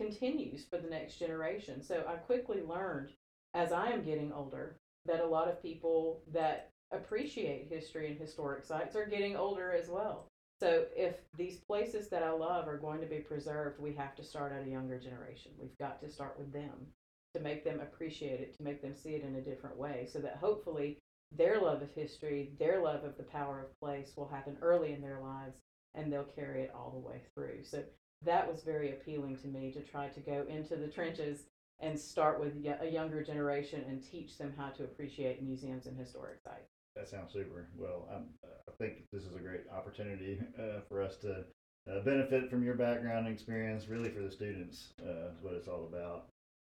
continues 0.00 0.64
for 0.64 0.78
the 0.78 0.88
next 0.88 1.18
generation. 1.18 1.82
So 1.82 2.04
I 2.08 2.14
quickly 2.14 2.62
learned 2.62 3.10
as 3.52 3.72
I 3.72 3.90
am 3.90 4.02
getting 4.02 4.32
older 4.32 4.76
that 5.06 5.20
a 5.20 5.26
lot 5.26 5.48
of 5.48 5.62
people 5.62 6.22
that 6.32 6.70
appreciate 6.92 7.68
history 7.68 8.10
and 8.10 8.18
historic 8.18 8.64
sites 8.64 8.96
are 8.96 9.06
getting 9.06 9.36
older 9.36 9.72
as 9.72 9.88
well. 9.88 10.28
So 10.60 10.86
if 10.96 11.16
these 11.36 11.58
places 11.58 12.08
that 12.08 12.22
I 12.22 12.30
love 12.30 12.68
are 12.68 12.78
going 12.78 13.00
to 13.00 13.06
be 13.06 13.18
preserved, 13.18 13.80
we 13.80 13.92
have 13.94 14.14
to 14.16 14.24
start 14.24 14.52
at 14.52 14.66
a 14.66 14.70
younger 14.70 14.98
generation. 14.98 15.52
We've 15.60 15.78
got 15.78 16.00
to 16.00 16.08
start 16.08 16.38
with 16.38 16.52
them 16.52 16.86
to 17.34 17.40
make 17.40 17.64
them 17.64 17.80
appreciate 17.80 18.40
it, 18.40 18.56
to 18.56 18.62
make 18.62 18.80
them 18.80 18.94
see 18.94 19.10
it 19.10 19.24
in 19.24 19.34
a 19.34 19.40
different 19.40 19.76
way, 19.76 20.08
so 20.10 20.20
that 20.20 20.36
hopefully 20.36 20.98
their 21.36 21.60
love 21.60 21.82
of 21.82 21.90
history, 21.94 22.52
their 22.58 22.82
love 22.82 23.04
of 23.04 23.16
the 23.16 23.22
power 23.24 23.60
of 23.60 23.80
place 23.80 24.12
will 24.16 24.28
happen 24.28 24.56
early 24.62 24.92
in 24.92 25.00
their 25.00 25.20
lives 25.20 25.58
and 25.94 26.12
they'll 26.12 26.24
carry 26.24 26.62
it 26.62 26.72
all 26.74 26.90
the 26.90 27.08
way 27.08 27.20
through. 27.34 27.62
So 27.62 27.82
that 28.24 28.50
was 28.50 28.62
very 28.62 28.90
appealing 28.92 29.36
to 29.38 29.48
me 29.48 29.70
to 29.72 29.80
try 29.80 30.08
to 30.08 30.20
go 30.20 30.44
into 30.48 30.76
the 30.76 30.88
trenches 30.88 31.44
and 31.80 31.98
start 31.98 32.40
with 32.40 32.54
a 32.80 32.88
younger 32.88 33.22
generation 33.22 33.84
and 33.88 34.02
teach 34.02 34.38
them 34.38 34.54
how 34.56 34.68
to 34.70 34.84
appreciate 34.84 35.42
museums 35.42 35.86
and 35.86 35.98
historic 35.98 36.40
sites. 36.40 36.70
That 36.96 37.08
sounds 37.08 37.32
super. 37.32 37.66
Well, 37.76 38.08
I'm, 38.12 38.26
I 38.44 38.72
think 38.78 39.04
this 39.12 39.24
is 39.24 39.34
a 39.34 39.40
great 39.40 39.62
opportunity 39.76 40.40
uh, 40.58 40.80
for 40.88 41.02
us 41.02 41.16
to 41.18 41.44
uh, 41.90 42.00
benefit 42.00 42.48
from 42.48 42.62
your 42.64 42.74
background 42.74 43.26
and 43.26 43.34
experience, 43.34 43.88
really 43.88 44.10
for 44.10 44.20
the 44.20 44.30
students, 44.30 44.92
uh, 45.02 45.28
is 45.34 45.42
what 45.42 45.54
it's 45.54 45.68
all 45.68 45.84
about. 45.92 46.26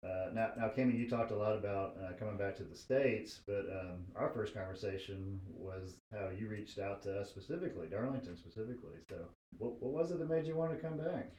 Uh, 0.01 0.29
now, 0.33 0.51
now, 0.57 0.69
Kimi, 0.69 0.95
you 0.95 1.09
talked 1.09 1.31
a 1.31 1.35
lot 1.35 1.57
about 1.57 1.97
uh, 2.01 2.13
coming 2.17 2.37
back 2.37 2.55
to 2.55 2.63
the 2.63 2.75
states, 2.75 3.41
but 3.45 3.65
um, 3.69 4.05
our 4.15 4.29
first 4.29 4.53
conversation 4.53 5.41
was 5.53 5.97
how 6.13 6.29
you 6.29 6.47
reached 6.47 6.79
out 6.79 7.01
to 7.03 7.19
us 7.19 7.29
specifically, 7.29 7.87
Darlington 7.87 8.37
specifically. 8.37 8.99
So, 9.09 9.17
what, 9.57 9.81
what 9.81 9.91
was 9.91 10.11
it 10.11 10.19
that 10.19 10.29
made 10.29 10.45
you 10.45 10.55
want 10.55 10.71
to 10.71 10.77
come 10.77 10.97
back? 10.97 11.31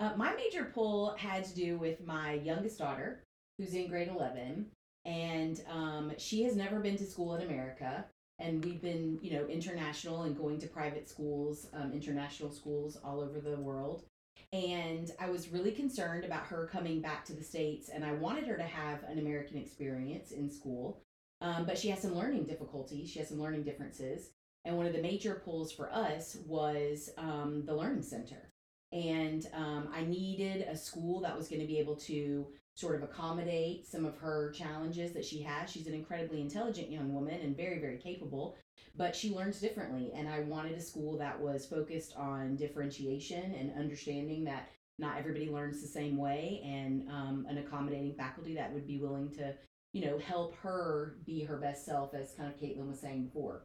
Uh, 0.00 0.12
my 0.16 0.34
major 0.34 0.64
pull 0.64 1.14
had 1.16 1.44
to 1.44 1.54
do 1.54 1.78
with 1.78 2.04
my 2.04 2.34
youngest 2.34 2.78
daughter, 2.78 3.22
who's 3.56 3.74
in 3.74 3.88
grade 3.88 4.08
11, 4.08 4.66
and 5.04 5.60
um, 5.70 6.12
she 6.18 6.42
has 6.42 6.56
never 6.56 6.80
been 6.80 6.96
to 6.96 7.06
school 7.06 7.36
in 7.36 7.42
America. 7.42 8.04
And 8.40 8.64
we've 8.64 8.80
been, 8.80 9.18
you 9.20 9.32
know, 9.32 9.46
international 9.46 10.22
and 10.22 10.36
going 10.36 10.60
to 10.60 10.68
private 10.68 11.08
schools, 11.08 11.66
um, 11.72 11.92
international 11.92 12.52
schools 12.52 12.96
all 13.02 13.20
over 13.20 13.40
the 13.40 13.56
world. 13.56 14.04
And 14.52 15.10
I 15.20 15.28
was 15.28 15.50
really 15.50 15.72
concerned 15.72 16.24
about 16.24 16.46
her 16.46 16.68
coming 16.72 17.00
back 17.00 17.24
to 17.26 17.34
the 17.34 17.44
States, 17.44 17.90
and 17.90 18.04
I 18.04 18.12
wanted 18.12 18.46
her 18.46 18.56
to 18.56 18.62
have 18.62 19.02
an 19.04 19.18
American 19.18 19.58
experience 19.58 20.30
in 20.30 20.50
school. 20.50 21.02
Um, 21.40 21.66
but 21.66 21.78
she 21.78 21.88
has 21.90 22.00
some 22.00 22.16
learning 22.16 22.44
difficulties, 22.44 23.10
she 23.10 23.18
has 23.20 23.28
some 23.28 23.40
learning 23.40 23.62
differences. 23.62 24.30
And 24.64 24.76
one 24.76 24.86
of 24.86 24.92
the 24.92 25.02
major 25.02 25.40
pulls 25.44 25.70
for 25.70 25.92
us 25.92 26.36
was 26.46 27.10
um, 27.16 27.64
the 27.64 27.74
Learning 27.74 28.02
Center 28.02 28.52
and 28.92 29.46
um, 29.52 29.88
I 29.94 30.04
needed 30.04 30.62
a 30.62 30.76
school 30.76 31.20
that 31.20 31.36
was 31.36 31.48
going 31.48 31.60
to 31.60 31.66
be 31.66 31.78
able 31.78 31.96
to 31.96 32.46
sort 32.74 32.94
of 32.94 33.02
accommodate 33.02 33.86
some 33.86 34.06
of 34.06 34.16
her 34.18 34.50
challenges 34.52 35.12
that 35.12 35.24
she 35.24 35.42
has. 35.42 35.70
She's 35.70 35.86
an 35.86 35.94
incredibly 35.94 36.40
intelligent 36.40 36.90
young 36.90 37.12
woman 37.12 37.40
and 37.42 37.56
very, 37.56 37.80
very 37.80 37.98
capable, 37.98 38.56
but 38.96 39.14
she 39.14 39.34
learns 39.34 39.60
differently. 39.60 40.12
And 40.14 40.28
I 40.28 40.40
wanted 40.40 40.76
a 40.76 40.80
school 40.80 41.18
that 41.18 41.40
was 41.40 41.66
focused 41.66 42.14
on 42.16 42.56
differentiation 42.56 43.54
and 43.54 43.78
understanding 43.78 44.44
that 44.44 44.68
not 44.98 45.18
everybody 45.18 45.48
learns 45.48 45.80
the 45.80 45.86
same 45.86 46.16
way, 46.16 46.60
and 46.64 47.08
um, 47.08 47.46
an 47.48 47.58
accommodating 47.58 48.14
faculty 48.14 48.54
that 48.54 48.72
would 48.72 48.86
be 48.86 48.98
willing 48.98 49.30
to, 49.34 49.54
you 49.92 50.04
know, 50.04 50.18
help 50.18 50.56
her 50.56 51.18
be 51.24 51.44
her 51.44 51.56
best 51.56 51.86
self, 51.86 52.14
as 52.14 52.32
kind 52.32 52.52
of 52.52 52.58
Caitlyn 52.58 52.88
was 52.88 53.00
saying 53.00 53.26
before. 53.26 53.62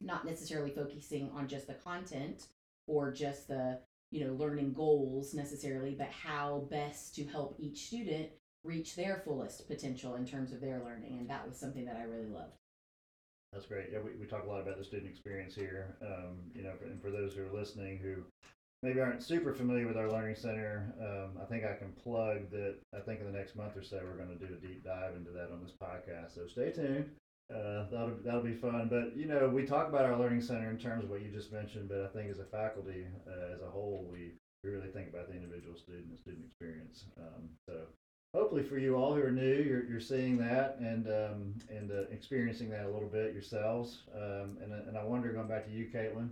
Not 0.00 0.26
necessarily 0.26 0.70
focusing 0.70 1.30
on 1.34 1.48
just 1.48 1.66
the 1.66 1.74
content 1.74 2.48
or 2.86 3.10
just 3.10 3.48
the 3.48 3.80
you 4.10 4.24
know 4.24 4.32
learning 4.34 4.72
goals 4.72 5.34
necessarily 5.34 5.94
but 5.94 6.08
how 6.08 6.66
best 6.70 7.14
to 7.14 7.24
help 7.26 7.54
each 7.58 7.88
student 7.88 8.30
reach 8.64 8.96
their 8.96 9.22
fullest 9.24 9.66
potential 9.68 10.16
in 10.16 10.26
terms 10.26 10.52
of 10.52 10.60
their 10.60 10.82
learning. 10.84 11.18
And 11.18 11.30
that 11.30 11.46
was 11.46 11.58
something 11.58 11.84
that 11.86 11.96
I 11.96 12.02
really 12.02 12.28
loved. 12.28 12.52
That's 13.52 13.66
great. 13.66 13.88
Yeah, 13.92 14.00
we, 14.04 14.10
we 14.20 14.26
talk 14.26 14.44
a 14.44 14.48
lot 14.48 14.60
about 14.60 14.78
the 14.78 14.84
student 14.84 15.10
experience 15.10 15.54
here. 15.54 15.96
Um, 16.02 16.36
you 16.54 16.62
know, 16.62 16.72
and 16.84 17.00
for 17.00 17.10
those 17.10 17.34
who 17.34 17.46
are 17.46 17.58
listening 17.58 17.98
who 17.98 18.22
maybe 18.82 19.00
aren't 19.00 19.22
super 19.22 19.52
familiar 19.52 19.86
with 19.86 19.96
our 19.96 20.10
learning 20.10 20.36
center, 20.36 20.92
um, 21.00 21.40
I 21.42 21.46
think 21.46 21.64
I 21.64 21.74
can 21.74 21.92
plug 21.92 22.50
that. 22.50 22.76
I 22.94 23.00
think 23.00 23.20
in 23.20 23.26
the 23.26 23.36
next 23.36 23.56
month 23.56 23.76
or 23.76 23.82
so, 23.82 24.00
we're 24.04 24.22
going 24.22 24.38
to 24.38 24.46
do 24.46 24.52
a 24.52 24.66
deep 24.66 24.84
dive 24.84 25.16
into 25.16 25.30
that 25.30 25.50
on 25.50 25.62
this 25.62 25.72
podcast. 25.82 26.34
So 26.34 26.46
stay 26.46 26.70
tuned. 26.70 27.10
Uh, 27.52 27.88
that'll 27.90 28.16
that'll 28.22 28.42
be 28.42 28.52
fun. 28.52 28.88
But 28.90 29.16
you 29.16 29.26
know, 29.26 29.48
we 29.48 29.64
talk 29.64 29.88
about 29.88 30.04
our 30.04 30.18
learning 30.18 30.42
center 30.42 30.70
in 30.70 30.76
terms 30.76 31.04
of 31.04 31.10
what 31.10 31.22
you 31.22 31.30
just 31.30 31.50
mentioned. 31.50 31.88
But 31.88 32.02
I 32.02 32.08
think 32.08 32.30
as 32.30 32.38
a 32.38 32.44
faculty, 32.44 33.06
uh, 33.26 33.54
as 33.54 33.62
a 33.62 33.70
whole, 33.70 34.06
we 34.10 34.32
we 34.62 34.70
really 34.70 34.88
think 34.88 35.08
about 35.08 35.28
the 35.28 35.34
individual 35.34 35.74
student 35.76 36.06
and 36.10 36.18
student 36.18 36.44
experience. 36.44 37.04
Um, 37.16 37.48
so 37.66 37.74
hopefully 38.34 38.62
for 38.62 38.78
you 38.78 38.96
all 38.96 39.14
who 39.14 39.22
are 39.22 39.30
new, 39.30 39.62
you're, 39.62 39.84
you're 39.84 40.00
seeing 40.00 40.36
that 40.38 40.76
and 40.80 41.06
um, 41.06 41.54
and 41.68 41.90
uh, 41.90 42.02
experiencing 42.10 42.70
that 42.70 42.84
a 42.84 42.90
little 42.90 43.08
bit 43.08 43.32
yourselves. 43.32 44.02
Um, 44.14 44.58
and 44.62 44.72
and 44.72 44.96
I 44.96 45.04
wonder, 45.04 45.32
going 45.32 45.48
back 45.48 45.66
to 45.66 45.72
you, 45.72 45.86
Caitlyn, 45.86 46.30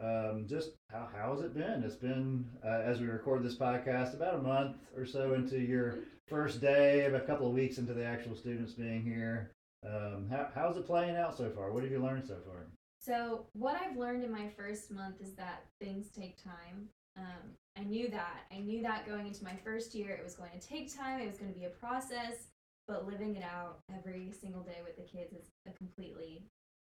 um, 0.00 0.46
just 0.48 0.72
how 0.90 1.08
how 1.14 1.32
has 1.32 1.42
it 1.42 1.54
been? 1.54 1.82
It's 1.84 1.96
been 1.96 2.44
uh, 2.64 2.82
as 2.84 3.00
we 3.00 3.06
record 3.06 3.42
this 3.42 3.56
podcast 3.56 4.14
about 4.14 4.34
a 4.34 4.42
month 4.42 4.76
or 4.96 5.04
so 5.04 5.34
into 5.34 5.58
your 5.58 5.98
first 6.28 6.60
day, 6.60 7.04
of 7.04 7.14
a 7.14 7.20
couple 7.20 7.46
of 7.46 7.52
weeks 7.52 7.78
into 7.78 7.94
the 7.94 8.04
actual 8.04 8.34
students 8.34 8.72
being 8.72 9.02
here. 9.02 9.52
Um, 9.84 10.28
how, 10.30 10.48
how's 10.54 10.76
it 10.76 10.86
playing 10.86 11.16
out 11.16 11.36
so 11.36 11.50
far? 11.50 11.72
What 11.72 11.82
have 11.82 11.90
you 11.90 12.00
learned 12.00 12.24
so 12.26 12.36
far? 12.46 12.66
So, 13.00 13.46
what 13.52 13.76
I've 13.82 13.96
learned 13.96 14.22
in 14.22 14.30
my 14.30 14.48
first 14.56 14.92
month 14.92 15.20
is 15.20 15.34
that 15.34 15.64
things 15.80 16.06
take 16.16 16.42
time. 16.42 16.88
Um, 17.16 17.56
I 17.76 17.84
knew 17.84 18.08
that. 18.10 18.44
I 18.52 18.58
knew 18.60 18.82
that 18.82 19.06
going 19.06 19.26
into 19.26 19.44
my 19.44 19.56
first 19.64 19.94
year, 19.94 20.10
it 20.10 20.24
was 20.24 20.34
going 20.34 20.50
to 20.58 20.66
take 20.66 20.94
time, 20.94 21.20
it 21.20 21.28
was 21.28 21.38
going 21.38 21.52
to 21.52 21.58
be 21.58 21.64
a 21.64 21.70
process, 21.70 22.48
but 22.86 23.06
living 23.06 23.36
it 23.36 23.42
out 23.42 23.80
every 23.96 24.32
single 24.32 24.62
day 24.62 24.78
with 24.84 24.96
the 24.96 25.02
kids 25.02 25.32
is 25.32 25.50
a 25.66 25.72
completely, 25.72 26.44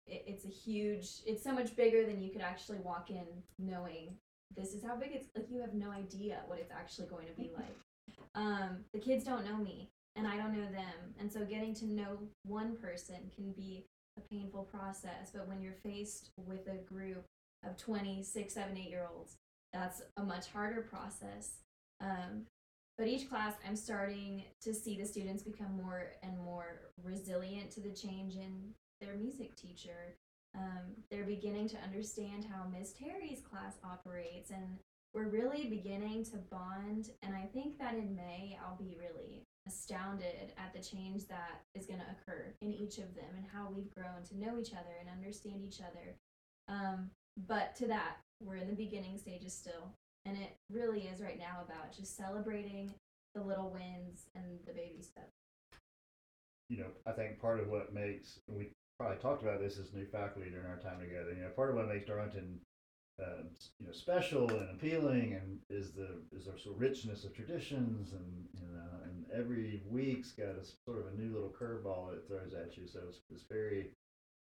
it, 0.07 0.25
it's 0.27 0.45
a 0.45 0.49
huge, 0.49 1.09
it's 1.27 1.45
so 1.45 1.53
much 1.53 1.77
bigger 1.77 2.05
than 2.05 2.21
you 2.21 2.31
could 2.31 2.43
actually 2.43 2.79
walk 2.79 3.11
in 3.11 3.27
knowing 3.59 4.17
this 4.57 4.75
is 4.75 4.85
how 4.85 4.97
big 4.97 5.11
it's, 5.13 5.29
like 5.35 5.47
you 5.51 5.61
have 5.61 5.75
no 5.75 5.91
idea 5.91 6.41
what 6.47 6.59
it's 6.59 6.73
actually 6.73 7.07
going 7.07 7.27
to 7.27 7.35
be 7.35 7.51
like. 7.57 7.77
Um, 8.35 8.85
the 8.93 8.99
kids 8.99 9.25
don't 9.25 9.45
know 9.45 9.57
me 9.57 9.91
and 10.17 10.27
I 10.27 10.37
don't 10.37 10.53
know 10.53 10.71
them. 10.71 11.15
And 11.19 11.33
so 11.33 11.45
getting 11.45 11.75
to 11.77 11.87
know 11.87 12.19
one 12.45 12.77
person 12.77 13.31
can 13.35 13.53
be 13.53 13.87
a 14.17 14.21
painful 14.21 14.65
process. 14.65 15.31
But 15.33 15.49
when 15.49 15.61
you're 15.61 15.77
faced 15.85 16.31
with 16.37 16.67
a 16.69 16.77
group 16.93 17.25
of 17.65 17.77
20, 17.77 18.23
6, 18.23 18.55
7, 18.55 18.77
8 18.77 18.89
year 18.89 19.07
olds, 19.13 19.37
that's 19.75 20.03
a 20.17 20.23
much 20.23 20.47
harder 20.47 20.83
process. 20.83 21.59
Um, 22.01 22.47
but 22.97 23.09
each 23.09 23.29
class, 23.29 23.55
I'm 23.67 23.77
starting 23.77 24.45
to 24.63 24.73
see 24.73 24.97
the 24.97 25.05
students 25.05 25.43
become 25.43 25.77
more 25.77 26.13
and 26.23 26.39
more 26.39 26.93
resilient 27.03 27.73
to 27.73 27.81
the 27.81 27.91
change 27.91 28.37
in 28.37 28.73
their 29.01 29.15
music 29.17 29.57
teacher. 29.57 30.17
Um, 30.57 30.95
they're 31.11 31.25
beginning 31.25 31.69
to 31.71 31.77
understand 31.83 32.47
how 32.49 32.69
Miss 32.69 32.93
Terry's 32.93 33.41
class 33.41 33.75
operates, 33.85 34.51
and 34.51 34.79
we're 35.13 35.29
really 35.29 35.67
beginning 35.69 36.25
to 36.27 36.37
bond. 36.53 37.11
And 37.25 37.35
I 37.35 37.49
think 37.53 37.79
that 37.81 37.95
in 37.95 38.15
May, 38.15 38.57
I'll 38.65 38.79
be 38.79 38.97
really 38.97 39.43
astounded 39.67 40.53
at 40.57 40.73
the 40.73 40.81
change 40.81 41.27
that 41.27 41.63
is 41.75 41.87
going 41.87 41.99
to 41.99 42.07
occur 42.07 42.55
in 42.61 42.73
each 42.73 42.99
of 42.99 43.15
them 43.17 43.35
and 43.37 43.47
how 43.53 43.71
we've 43.75 43.93
grown 43.95 44.23
to 44.29 44.39
know 44.39 44.61
each 44.61 44.73
other 44.73 44.95
and 45.01 45.09
understand 45.09 45.63
each 45.67 45.81
other. 45.81 46.15
Um, 46.69 47.11
but 47.49 47.75
to 47.77 47.89
that, 47.89 48.19
we're 48.41 48.57
in 48.57 48.69
the 48.69 48.75
beginning 48.75 49.19
stages 49.19 49.53
still. 49.53 49.95
And 50.27 50.37
it 50.37 50.57
really 50.73 51.03
is 51.03 51.21
right 51.21 51.39
now 51.39 51.63
about 51.67 51.95
just 51.95 52.17
celebrating 52.17 52.95
the 53.35 53.43
little 53.43 53.71
wins 53.71 54.27
and 54.35 54.45
the 54.67 54.73
baby 54.73 55.03
steps. 55.03 55.33
You 56.71 56.79
know, 56.79 56.87
I 57.07 57.13
think 57.13 57.41
part 57.41 57.61
of 57.61 57.69
what 57.69 57.93
makes, 57.93 58.39
we 58.49 58.69
probably 58.99 59.19
talked 59.19 59.43
about 59.43 59.61
this 59.61 59.79
as 59.79 59.93
new 59.93 60.07
faculty 60.07 60.51
during 60.51 60.67
our 60.67 60.79
time 60.79 61.01
together, 61.01 61.33
you 61.37 61.43
know, 61.43 61.51
part 61.51 61.71
of 61.71 61.77
what 61.77 61.89
makes 61.89 62.07
Darlington 62.07 62.61
uh, 63.23 63.43
you 63.79 63.87
know 63.87 63.93
special 63.93 64.51
and 64.51 64.71
appealing 64.71 65.35
and 65.35 65.59
is 65.71 65.93
the 65.93 66.19
is 66.37 66.49
our 66.49 66.59
sort 66.59 66.75
of 66.75 66.81
richness 66.81 67.23
of 67.25 67.33
traditions 67.33 68.13
and 68.13 68.45
you 68.53 68.67
know 68.67 69.05
and 69.05 69.25
every 69.33 69.83
week's 69.89 70.33
got 70.33 70.49
a 70.49 70.65
sort 70.85 70.99
of 70.99 71.13
a 71.13 71.17
new 71.17 71.33
little 71.33 71.55
curveball 71.57 72.13
it 72.13 72.25
throws 72.27 72.55
at 72.55 72.77
you 72.77 72.89
so 72.89 72.99
it's, 73.09 73.21
it's 73.31 73.45
very 73.49 73.91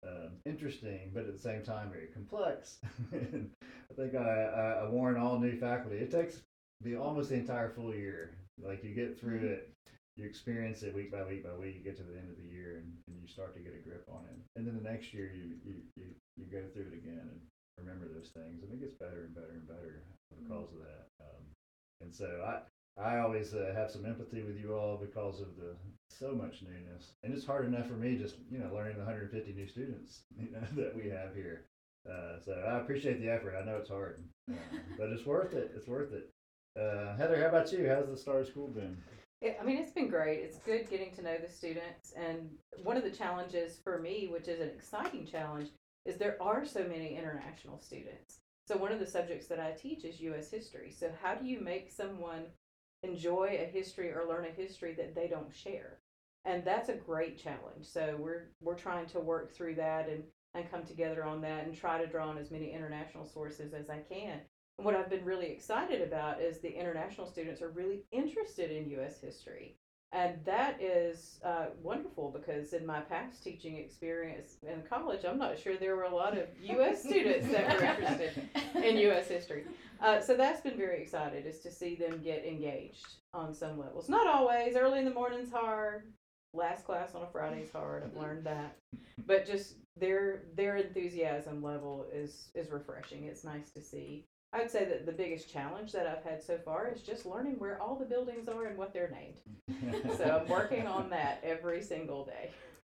um, 0.08 0.30
interesting 0.46 1.12
but 1.14 1.26
at 1.26 1.34
the 1.34 1.40
same 1.42 1.64
time 1.64 1.90
very 1.90 2.08
complex. 2.08 2.80
I 3.14 3.94
think 3.96 4.16
I, 4.16 4.20
I, 4.20 4.86
I 4.86 4.90
warn 4.90 5.18
all 5.18 5.40
new 5.40 5.58
faculty 5.58 5.98
it 5.98 6.12
takes 6.12 6.42
the 6.82 6.96
almost 6.96 7.30
the 7.30 7.36
entire 7.36 7.70
full 7.70 7.94
year. 7.94 8.36
Like 8.62 8.84
you 8.84 8.94
get 8.94 9.20
through 9.20 9.40
it 9.40 9.70
you 10.16 10.26
experience 10.26 10.84
it 10.84 10.94
week 10.94 11.12
by 11.12 11.24
week 11.24 11.44
by 11.44 11.54
week 11.58 11.76
you 11.76 11.84
get 11.84 11.98
to 11.98 12.04
the 12.04 12.18
end 12.18 12.30
of 12.30 12.38
the 12.38 12.54
year 12.54 12.78
and, 12.78 12.94
and 13.08 13.18
you 13.20 13.28
start 13.28 13.56
to 13.56 13.62
get 13.62 13.74
a 13.74 13.88
grip 13.88 14.06
on 14.12 14.22
it. 14.30 14.38
And 14.56 14.68
then 14.68 14.76
the 14.76 14.90
next 14.90 15.14
year 15.14 15.32
you 15.34 15.56
you, 15.64 15.76
you, 15.96 16.06
you 16.38 16.46
go 16.52 16.62
through 16.74 16.94
it 16.94 16.98
again 16.98 17.26
and 17.26 17.40
remember 17.78 18.08
those 18.08 18.30
things, 18.30 18.64
and 18.64 18.72
it 18.72 18.80
gets 18.80 18.96
better 18.96 19.26
and 19.26 19.36
better 19.36 19.54
and 19.54 19.68
better 19.68 20.04
because 20.30 20.70
of 20.72 20.80
that. 20.80 21.06
Um, 21.22 21.44
and 22.02 22.14
so 22.14 22.28
I 22.46 22.62
I 23.02 23.20
always 23.20 23.54
uh, 23.54 23.74
have 23.76 23.90
some 23.90 24.06
empathy 24.06 24.44
with 24.44 24.60
you 24.60 24.76
all 24.76 24.98
because 24.98 25.42
of 25.42 25.56
the 25.58 25.74
so 26.18 26.32
much 26.32 26.62
newness, 26.62 27.14
and 27.24 27.34
it's 27.34 27.46
hard 27.46 27.66
enough 27.66 27.88
for 27.88 27.94
me 27.94 28.18
just 28.18 28.36
you 28.50 28.60
know 28.60 28.74
learning 28.74 28.98
the 28.98 29.04
150 29.04 29.54
new 29.54 29.68
students 29.68 30.22
you 30.38 30.52
know 30.52 30.66
that 30.76 30.96
we 30.96 31.10
have 31.10 31.36
here. 31.36 31.66
Uh, 32.10 32.40
so 32.44 32.52
I 32.52 32.80
appreciate 32.80 33.22
the 33.22 33.30
effort. 33.30 33.56
I 33.60 33.66
know 33.66 33.78
it's 33.78 33.90
hard, 33.90 34.24
uh, 34.52 34.56
but 34.98 35.10
it's 35.10 35.26
worth 35.26 35.54
it. 35.54 35.72
It's 35.76 35.88
worth 35.88 36.12
it. 36.14 36.30
Uh, 36.80 37.16
Heather, 37.16 37.40
how 37.40 37.48
about 37.48 37.72
you? 37.72 37.88
How's 37.88 38.08
the 38.08 38.18
start 38.18 38.42
of 38.42 38.48
school 38.48 38.68
been? 38.68 38.98
Yeah, 39.42 39.54
I 39.62 39.64
mean, 39.64 39.78
it's 39.78 39.92
been 39.92 40.10
great. 40.10 40.40
It's 40.40 40.58
good 40.60 40.90
getting 40.90 41.14
to 41.16 41.22
know 41.22 41.38
the 41.38 41.52
students. 41.52 42.14
And 42.16 42.50
one 42.82 42.98
of 42.98 43.04
the 43.04 43.12
challenges 43.12 43.80
for 43.84 44.00
me, 44.00 44.30
which 44.32 44.48
is 44.48 44.60
an 44.60 44.70
exciting 44.70 45.26
challenge, 45.26 45.70
is 46.06 46.18
there 46.18 46.42
are 46.42 46.66
so 46.66 46.84
many 46.84 47.18
international 47.18 47.78
students. 47.80 48.40
So 48.68 48.78
one 48.78 48.92
of 48.94 49.00
the 49.00 49.06
subjects 49.06 49.48
that 49.48 49.60
I 49.60 49.72
teach 49.72 50.06
is 50.06 50.22
US 50.22 50.50
history. 50.50 50.92
So 50.92 51.12
how 51.22 51.36
do 51.36 51.46
you 51.46 51.60
make 51.60 51.92
someone 51.92 52.46
enjoy 53.04 53.58
a 53.60 53.66
history 53.66 54.12
or 54.12 54.26
learn 54.28 54.46
a 54.46 54.62
history 54.62 54.94
that 54.96 55.14
they 55.14 55.28
don't 55.28 55.54
share? 55.54 56.00
And 56.46 56.64
that's 56.66 56.90
a 56.90 56.94
great 56.94 57.42
challenge. 57.42 57.86
So 57.86 58.18
we're 58.20 58.50
we're 58.62 58.76
trying 58.76 59.06
to 59.08 59.20
work 59.20 59.54
through 59.54 59.76
that 59.76 60.10
and 60.10 60.24
and 60.54 60.70
come 60.70 60.84
together 60.84 61.24
on 61.24 61.42
that 61.42 61.66
and 61.66 61.76
try 61.76 62.00
to 62.00 62.08
draw 62.08 62.30
on 62.30 62.38
as 62.38 62.52
many 62.52 62.72
international 62.72 63.26
sources 63.26 63.74
as 63.74 63.90
I 63.90 64.00
can. 64.00 64.40
And 64.78 64.86
what 64.86 64.96
I've 64.96 65.10
been 65.10 65.26
really 65.26 65.48
excited 65.48 66.02
about 66.02 66.42
is 66.42 66.60
the 66.60 66.70
international 66.70 67.28
students 67.28 67.62
are 67.62 67.70
really 67.70 68.04
interested 68.12 68.72
in 68.72 68.90
US 69.00 69.20
history. 69.20 69.78
And 70.12 70.36
that 70.46 70.80
is 70.80 71.40
uh, 71.44 71.68
wonderful 71.82 72.30
because 72.30 72.74
in 72.74 72.86
my 72.86 73.02
past 73.02 73.44
teaching 73.44 73.78
experience 73.78 74.58
in 74.62 74.84
college, 74.88 75.26
I'm 75.26 75.40
not 75.40 75.58
sure 75.58 75.76
there 75.76 75.96
were 75.96 76.04
a 76.04 76.16
lot 76.16 76.38
of 76.38 76.46
U.S. 76.62 77.04
students 77.04 77.52
that 77.52 77.76
were 77.76 77.84
interested 77.84 78.50
in 78.76 78.98
U.S. 78.98 79.28
history. 79.28 79.64
Uh, 80.00 80.22
so 80.22 80.38
that's 80.38 80.62
been 80.62 80.78
very 80.78 81.02
excited 81.02 81.48
is 81.48 81.62
to 81.62 81.72
see 81.72 81.96
them 81.96 82.22
get 82.24 82.46
engaged 82.46 83.08
on 83.34 83.56
some 83.56 83.80
levels. 83.80 84.08
Not 84.08 84.28
always. 84.28 84.76
Early 84.76 85.00
in 85.00 85.06
the 85.06 85.14
morning's 85.14 85.52
hard. 85.52 86.04
Last 86.54 86.86
class 86.86 87.16
on 87.16 87.24
a 87.24 87.28
Friday 87.28 87.62
is 87.62 87.72
hard. 87.72 88.04
I've 88.04 88.12
mm-hmm. 88.12 88.20
learned 88.20 88.46
that. 88.46 88.78
But 89.26 89.46
just 89.46 89.76
their 89.98 90.44
their 90.56 90.78
enthusiasm 90.78 91.64
level 91.64 92.06
is 92.14 92.50
is 92.56 92.70
refreshing. 92.72 93.26
It's 93.26 93.44
nice 93.44 93.72
to 93.72 93.82
see. 93.82 94.26
I 94.54 94.60
would 94.60 94.70
say 94.70 94.86
that 94.86 95.08
the 95.08 95.12
biggest 95.12 95.52
challenge 95.52 95.92
that 95.94 96.06
I've 96.06 96.24
had 96.24 96.44
so 96.44 96.60
far 96.64 96.88
is 96.88 97.02
just 97.02 97.26
learning 97.26 97.56
where 97.58 97.82
all 97.82 97.96
the 97.96 98.06
buildings 98.06 98.48
are 98.48 98.66
and 98.66 98.78
what 98.78 98.94
they're 98.94 99.10
named. 99.10 100.16
so 100.18 100.42
I'm 100.44 100.48
working 100.48 100.86
on 100.86 101.10
that 101.10 101.40
every 101.44 101.82
single 101.82 102.24
day. 102.26 102.52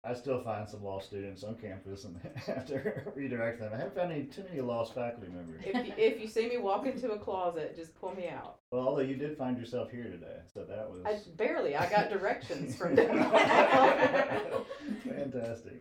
I 0.07 0.13
still 0.13 0.41
find 0.43 0.69
some 0.69 0.85
law 0.85 1.01
students 1.01 1.43
on 1.45 1.55
campus 1.55 2.05
and 2.05 2.21
have 2.47 2.67
to 2.67 2.93
redirect 3.15 3.61
them. 3.61 3.71
I 3.73 3.77
haven't 3.79 3.95
found 3.95 4.13
any 4.13 4.25
too 4.25 4.45
many 4.49 4.61
lost 4.61 4.95
faculty 4.95 5.29
members. 5.29 5.63
If 5.65 5.87
you, 5.87 5.95
if 5.97 6.21
you 6.21 6.29
see 6.29 6.47
me 6.49 6.59
walk 6.59 6.87
into 6.87 7.13
a 7.13 7.19
closet, 7.19 7.75
just 7.75 7.99
pull 7.99 8.15
me 8.15 8.29
out. 8.29 8.59
Well, 8.71 8.87
although 8.87 9.01
you 9.03 9.17
did 9.17 9.39
find 9.39 9.57
yourself 9.59 9.91
here 9.91 10.05
today, 10.05 10.39
so 10.53 10.65
that 10.65 10.91
was 10.91 11.01
I 11.07 11.19
barely. 11.37 11.75
I 11.75 11.89
got 11.89 12.11
directions 12.11 12.77
from 12.77 12.95
them. 12.97 13.19
fantastic. 15.09 15.81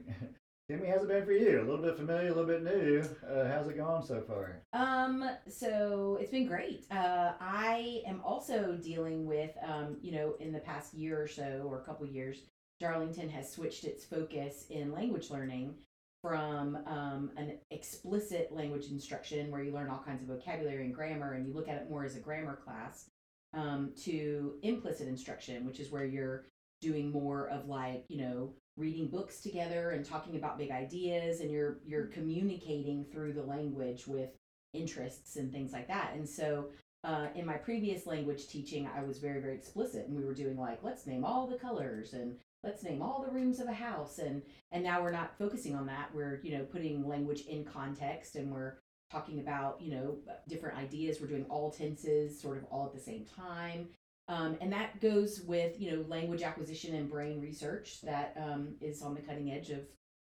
Kimi, 0.70 0.88
how's 0.88 1.04
it 1.04 1.10
been 1.10 1.26
for 1.26 1.34
you? 1.34 1.60
A 1.60 1.66
little 1.66 1.84
bit 1.84 1.98
familiar, 1.98 2.30
a 2.30 2.34
little 2.34 2.46
bit 2.46 2.64
new. 2.64 3.04
Uh, 3.30 3.50
how's 3.50 3.68
it 3.68 3.76
gone 3.76 4.02
so 4.06 4.22
far? 4.22 4.62
Um, 4.72 5.30
so 5.50 6.18
it's 6.22 6.32
been 6.32 6.48
great. 6.48 6.86
Uh, 6.90 7.34
I 7.42 8.02
am 8.08 8.22
also 8.24 8.80
dealing 8.82 9.26
with, 9.26 9.52
um, 9.68 9.98
you 10.02 10.14
know, 10.14 10.36
in 10.40 10.54
the 10.54 10.60
past 10.60 10.94
year 10.94 11.22
or 11.22 11.28
so, 11.28 11.64
or 11.66 11.82
a 11.82 11.84
couple 11.84 12.06
years, 12.06 12.44
Darlington 12.84 13.30
has 13.30 13.50
switched 13.50 13.86
its 13.86 14.04
focus 14.04 14.66
in 14.70 14.92
language 14.92 15.30
learning 15.30 15.74
from 16.22 16.78
um, 16.86 17.32
an 17.38 17.58
explicit 17.72 18.50
language 18.52 18.88
instruction 18.92 19.50
where 19.50 19.64
you 19.64 19.72
learn 19.72 19.90
all 19.90 20.04
kinds 20.06 20.22
of 20.22 20.28
vocabulary 20.28 20.84
and 20.84 20.94
grammar 20.94 21.34
and 21.34 21.48
you 21.48 21.54
look 21.54 21.70
at 21.70 21.76
it 21.76 21.90
more 21.90 22.04
as 22.04 22.18
a 22.18 22.20
grammar 22.20 22.58
class 22.58 23.10
um, 23.54 23.94
to 24.04 24.56
implicit 24.64 25.08
instruction, 25.08 25.66
which 25.66 25.80
is 25.80 25.92
where 25.92 26.04
you're 26.04 26.46
doing 26.82 27.10
more 27.10 27.48
of 27.48 27.70
like, 27.70 28.04
you 28.10 28.18
know, 28.18 28.54
reading 28.76 29.08
books 29.08 29.40
together 29.40 29.92
and 29.92 30.04
talking 30.04 30.36
about 30.36 30.58
big 30.58 30.72
ideas 30.72 31.40
and 31.40 31.50
you're 31.50 31.78
you're 31.86 32.08
communicating 32.08 33.06
through 33.06 33.32
the 33.32 33.44
language 33.44 34.08
with 34.08 34.32
interests 34.74 35.38
and 35.38 35.54
things 35.54 35.72
like 35.72 35.88
that. 35.88 36.12
And 36.16 36.28
so 36.28 36.68
uh, 37.06 37.28
in 37.34 37.46
my 37.46 37.56
previous 37.56 38.06
language 38.06 38.48
teaching, 38.48 38.90
I 38.94 39.04
was 39.04 39.20
very, 39.20 39.42
very 39.42 39.56
explicit, 39.56 40.08
and 40.08 40.16
we 40.18 40.26
were 40.26 40.34
doing 40.34 40.58
like, 40.58 40.84
let's 40.84 41.06
name 41.06 41.24
all 41.26 41.48
the 41.48 41.58
colors 41.58 42.14
and 42.14 42.38
let's 42.64 42.84
name 42.84 43.02
all 43.02 43.24
the 43.24 43.32
rooms 43.32 43.60
of 43.60 43.68
a 43.68 43.74
house, 43.74 44.20
and 44.20 44.42
and 44.72 44.84
now 44.84 45.02
we're 45.02 45.12
not 45.12 45.38
focusing 45.38 45.76
on 45.76 45.86
that. 45.88 46.10
We're 46.14 46.40
you 46.44 46.58
know 46.58 46.64
putting 46.64 47.08
language 47.08 47.42
in 47.42 47.66
context, 47.66 48.36
and 48.36 48.52
we're 48.52 48.76
talking 49.12 49.40
about 49.40 49.82
you 49.82 49.92
know 49.92 50.18
different 50.48 50.78
ideas. 50.78 51.20
We're 51.20 51.28
doing 51.28 51.46
all 51.50 51.72
tenses, 51.72 52.40
sort 52.40 52.58
of 52.58 52.66
all 52.72 52.86
at 52.86 52.94
the 52.94 53.00
same 53.00 53.26
time, 53.26 53.90
um, 54.28 54.58
and 54.62 54.72
that 54.72 55.00
goes 55.02 55.42
with 55.42 55.80
you 55.80 55.92
know 55.92 56.06
language 56.08 56.42
acquisition 56.42 56.96
and 56.96 57.10
brain 57.10 57.42
research 57.42 58.02
that 58.02 58.36
um, 58.42 58.76
is 58.82 59.02
on 59.02 59.14
the 59.14 59.22
cutting 59.22 59.52
edge 59.52 59.70
of 59.70 59.82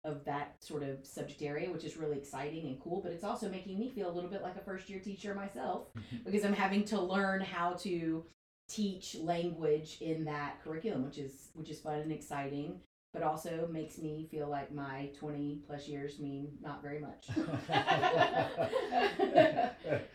of 0.06 0.24
that 0.24 0.56
sort 0.64 0.82
of 0.82 1.06
subject 1.06 1.42
area, 1.42 1.70
which 1.70 1.84
is 1.84 1.98
really 1.98 2.18
exciting 2.18 2.68
and 2.68 2.80
cool. 2.80 3.02
But 3.02 3.12
it's 3.12 3.24
also 3.24 3.50
making 3.50 3.78
me 3.78 3.90
feel 3.90 4.10
a 4.10 4.14
little 4.14 4.30
bit 4.30 4.44
like 4.44 4.56
a 4.56 4.62
first 4.62 4.90
year 4.90 5.00
teacher 5.00 5.34
myself 5.34 5.88
because 6.26 6.46
I'm 6.46 6.54
having 6.54 6.86
to 6.86 7.02
learn 7.02 7.42
how 7.42 7.74
to 7.74 8.24
teach 8.70 9.18
language 9.20 9.98
in 10.02 10.26
that 10.26 10.62
curriculum, 10.64 11.04
which 11.04 11.18
is 11.18 11.50
which 11.54 11.70
is 11.70 11.80
fun 11.80 12.00
and 12.00 12.12
exciting 12.12 12.80
but 13.12 13.24
also 13.24 13.68
makes 13.72 13.98
me 13.98 14.28
feel 14.30 14.48
like 14.48 14.72
my 14.74 15.10
20 15.20 15.62
plus 15.66 15.88
years 15.88 16.20
mean 16.20 16.48
not 16.62 16.84
very 16.84 17.00
much. 17.00 17.28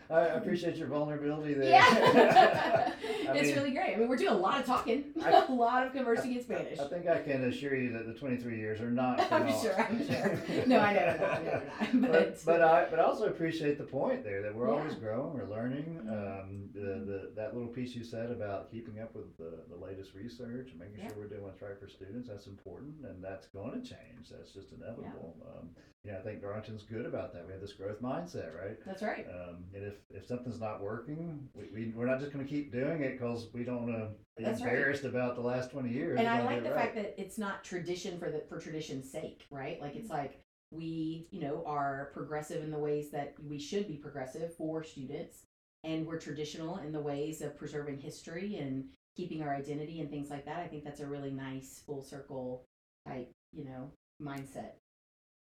I 0.09 0.21
appreciate 0.27 0.77
your 0.77 0.87
vulnerability 0.87 1.55
there. 1.55 1.69
Yeah. 1.69 2.91
It's 3.27 3.47
mean, 3.47 3.55
really 3.55 3.71
great. 3.71 3.95
I 3.95 3.97
mean, 3.97 4.07
we're 4.07 4.17
doing 4.17 4.33
a 4.33 4.37
lot 4.37 4.59
of 4.59 4.65
talking, 4.67 5.05
I- 5.21 5.45
a 5.49 5.51
lot 5.51 5.85
of 5.85 5.93
conversing 5.93 6.35
in 6.35 6.43
Spanish. 6.43 6.77
I 6.79 6.87
think 6.87 7.07
I 7.07 7.19
can 7.21 7.43
assure 7.45 7.75
you 7.75 7.91
that 7.93 8.05
the 8.05 8.13
23 8.13 8.55
years 8.57 8.79
are 8.81 8.91
not. 8.91 9.19
I'm 9.31 9.47
sure, 9.61 9.73
I'm 9.81 10.05
sure. 10.07 10.39
No, 10.67 10.77
I 10.79 10.93
know 10.93 11.05
not, 11.05 11.17
they're 11.17 11.63
not, 11.81 12.01
but, 12.01 12.11
but- 12.11 12.45
but 12.45 12.61
I 12.61 12.85
but 12.89 12.99
I 12.99 13.03
also 13.03 13.25
appreciate 13.25 13.77
the 13.79 13.83
point 13.83 14.23
there 14.23 14.41
that 14.43 14.53
we're 14.55 14.69
always 14.69 14.93
growing, 14.93 15.33
we're 15.33 15.49
learning. 15.49 15.99
Mhm. 16.05 16.11
Um, 16.11 16.69
the, 16.73 17.03
the 17.11 17.31
that 17.35 17.53
little 17.55 17.69
piece 17.69 17.95
you 17.95 18.03
said 18.03 18.29
about 18.31 18.69
keeping 18.71 18.99
up 18.99 19.13
with 19.15 19.35
the, 19.37 19.53
the 19.69 19.75
latest 19.83 20.13
research 20.13 20.69
and 20.71 20.79
making 20.79 20.99
Yeah. 20.99 21.07
sure 21.09 21.17
we're 21.23 21.27
doing 21.27 21.41
what's 21.43 21.61
right 21.63 21.77
for 21.79 21.87
students 21.89 22.29
that's 22.29 22.45
important, 22.47 22.84
and 23.03 23.23
that's 23.23 23.47
going 23.47 23.71
to 23.71 23.87
change. 23.87 24.29
That's 24.29 24.51
just 24.51 24.71
inevitable. 24.71 25.35
Um, 25.47 25.69
you 26.03 26.11
know, 26.11 26.19
I 26.19 26.21
think 26.21 26.41
Darlington's 26.41 26.83
good 26.83 27.05
about 27.05 27.33
that. 27.33 27.45
We 27.47 27.51
have 27.53 27.61
this 27.61 27.73
growth 27.73 28.01
mindset, 28.01 28.55
right? 28.55 28.77
That's 28.85 29.01
right. 29.01 29.25
Um, 29.27 29.63
and 29.73 29.83
if, 29.83 29.95
if 30.11 30.27
something's 30.27 30.59
not 30.59 30.81
working, 30.81 31.49
we, 31.55 31.63
we, 31.73 31.93
we're 31.95 32.05
not 32.05 32.19
just 32.19 32.31
going 32.31 32.45
to 32.45 32.49
keep 32.49 32.71
doing 32.71 33.01
it 33.01 33.19
because 33.19 33.47
we 33.53 33.63
don't 33.63 33.87
want 33.87 33.97
to 33.97 34.09
be 34.37 34.43
That's 34.43 34.61
right. 34.61 34.73
embarrassed 34.73 35.03
about 35.03 35.35
the 35.35 35.41
last 35.41 35.71
20 35.71 35.89
years. 35.89 36.19
and 36.19 36.27
I 36.27 36.43
like 36.43 36.63
the 36.63 36.69
it 36.69 36.75
fact 36.75 36.95
that 36.95 37.15
it's 37.19 37.39
not 37.39 37.63
tradition 37.63 38.19
for 38.19 38.29
the 38.29 38.43
for 38.47 38.59
tradition's 38.59 39.11
sake, 39.11 39.47
right? 39.49 39.81
Like 39.81 39.95
it's 39.95 40.11
like 40.11 40.39
we, 40.69 41.27
you 41.31 41.41
know, 41.41 41.63
are 41.65 42.11
progressive 42.13 42.63
in 42.63 42.69
the 42.69 42.79
ways 42.79 43.09
that 43.11 43.33
we 43.43 43.57
should 43.57 43.87
be 43.87 43.95
progressive 43.95 44.55
for 44.55 44.83
students, 44.83 45.45
and 45.83 46.05
we're 46.05 46.19
traditional 46.19 46.77
in 46.77 46.91
the 46.91 46.99
ways 46.99 47.41
of 47.41 47.57
preserving 47.57 47.97
history 47.97 48.57
and 48.57 48.85
keeping 49.15 49.41
our 49.41 49.55
identity 49.55 50.01
and 50.01 50.09
things 50.09 50.29
like 50.29 50.45
that. 50.45 50.59
I 50.59 50.67
think 50.67 50.83
that's 50.83 50.99
a 50.99 51.07
really 51.07 51.31
nice 51.31 51.81
full 51.85 52.03
circle 52.03 52.65
type, 53.07 53.29
you 53.53 53.65
know, 53.65 53.91
mindset. 54.21 54.71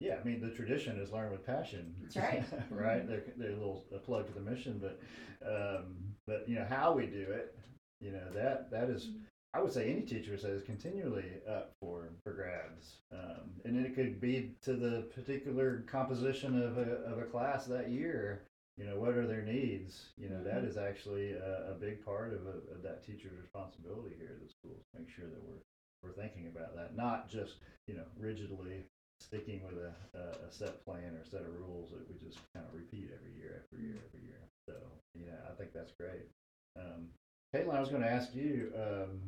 Yeah, 0.01 0.17
I 0.21 0.25
mean, 0.27 0.41
the 0.41 0.51
tradition 0.51 0.99
is 0.99 1.13
learn 1.13 1.31
with 1.31 1.47
passion. 1.47 1.95
That's 2.03 2.17
right. 2.17 2.45
right? 2.71 3.09
They're, 3.09 3.23
they're 3.37 3.51
a 3.53 3.57
little 3.57 3.85
a 3.95 3.99
plug 3.99 4.27
to 4.27 4.33
the 4.35 4.41
mission, 4.41 4.81
but, 4.83 5.01
um, 5.49 5.95
but 6.27 6.49
you 6.49 6.57
know, 6.57 6.67
how 6.69 6.93
we 6.93 7.07
do 7.07 7.23
it, 7.31 7.57
you 8.01 8.11
know, 8.11 8.29
that, 8.35 8.71
that 8.71 8.91
is, 8.91 9.09
I 9.55 9.61
would 9.63 9.73
say 9.73 9.89
any 9.91 10.03
teacher 10.03 10.37
says 10.37 10.63
continually 10.63 11.31
up 11.49 11.71
for, 11.81 12.09
for 12.25 12.33
grabs. 12.33 12.97
Um, 13.13 13.53
and 13.65 13.87
it 13.87 13.95
could 13.95 14.21
be 14.21 14.51
to 14.63 14.75
the 14.75 15.03
particular 15.15 15.85
composition 15.87 16.61
of 16.61 16.77
a, 16.77 17.05
of 17.05 17.19
a 17.19 17.25
class 17.25 17.65
that 17.67 17.91
year. 17.91 18.43
You 18.77 18.87
know, 18.87 18.99
what 18.99 19.15
are 19.15 19.27
their 19.29 19.43
needs? 19.43 20.07
You 20.19 20.29
know, 20.31 20.43
that 20.43 20.65
Mhm. 20.65 20.69
is 20.69 20.77
actually 20.77 21.33
a, 21.35 21.71
a 21.71 21.75
big 21.81 22.05
part 22.05 22.33
of, 22.35 22.41
a, 22.47 22.75
of 22.75 22.83
that 22.83 23.07
teacher's 23.07 23.39
responsibility 23.41 24.17
here 24.19 24.33
at 24.35 24.43
the 24.43 24.49
schools. 24.49 24.83
Make 24.99 25.09
sure 25.09 25.27
that 25.27 25.41
we're, 25.45 25.63
we're 26.05 26.13
thinking 26.13 26.47
about 26.47 26.77
that, 26.77 26.97
not 26.97 27.29
just, 27.29 27.57
you 27.89 27.95
know, 27.95 28.05
rigidly 28.19 28.85
sticking 29.21 29.63
with 29.65 29.79
a, 29.79 30.19
a, 30.19 30.51
set 30.51 30.85
plan 30.85 31.17
or 31.17 31.25
set 31.25 31.41
of 31.41 31.55
rules 31.59 31.91
that 31.91 32.07
we 32.09 32.15
just 32.27 32.39
kind 32.55 32.67
of 32.67 32.75
repeat 32.75 33.11
every 33.15 33.33
year 33.33 33.63
after 33.63 33.83
year 33.83 33.97
every 34.09 34.27
year. 34.27 34.41
So, 34.69 34.75
yeah, 35.19 35.41
I 35.51 35.55
think 35.57 35.73
that's 35.73 35.93
great. 35.99 36.29
Um, 36.77 37.09
Caitlyn, 37.55 37.75
I 37.75 37.81
was 37.81 37.89
going 37.89 38.03
to 38.03 38.11
ask 38.11 38.35
you, 38.35 38.73
um, 38.77 39.21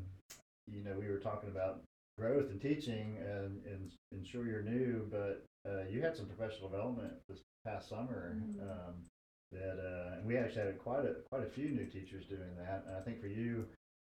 you 0.66 0.82
know, 0.84 0.92
we 0.98 1.08
were 1.08 1.18
talking 1.18 1.48
about 1.48 1.80
growth 2.18 2.50
and 2.50 2.60
teaching 2.60 3.16
and, 3.20 3.62
and, 3.66 3.90
and 4.12 4.26
sure 4.26 4.46
you're 4.46 4.62
new, 4.62 5.06
but 5.10 5.44
uh, 5.68 5.84
you 5.90 6.02
had 6.02 6.16
some 6.16 6.26
professional 6.26 6.68
development 6.68 7.12
this 7.28 7.40
past 7.64 7.88
summer. 7.88 8.36
Mhm. 8.36 8.60
Um, 8.62 8.94
that 9.52 9.78
uh, 9.78 10.16
and 10.16 10.26
we 10.26 10.36
actually 10.36 10.66
had 10.66 10.78
quite 10.78 11.04
a 11.04 11.14
quite 11.30 11.42
a 11.42 11.50
few 11.50 11.70
new 11.70 11.86
teachers 11.86 12.24
doing 12.26 12.50
that. 12.58 12.84
And 12.86 12.96
I 12.96 13.00
think 13.00 13.20
for 13.20 13.28
you, 13.28 13.66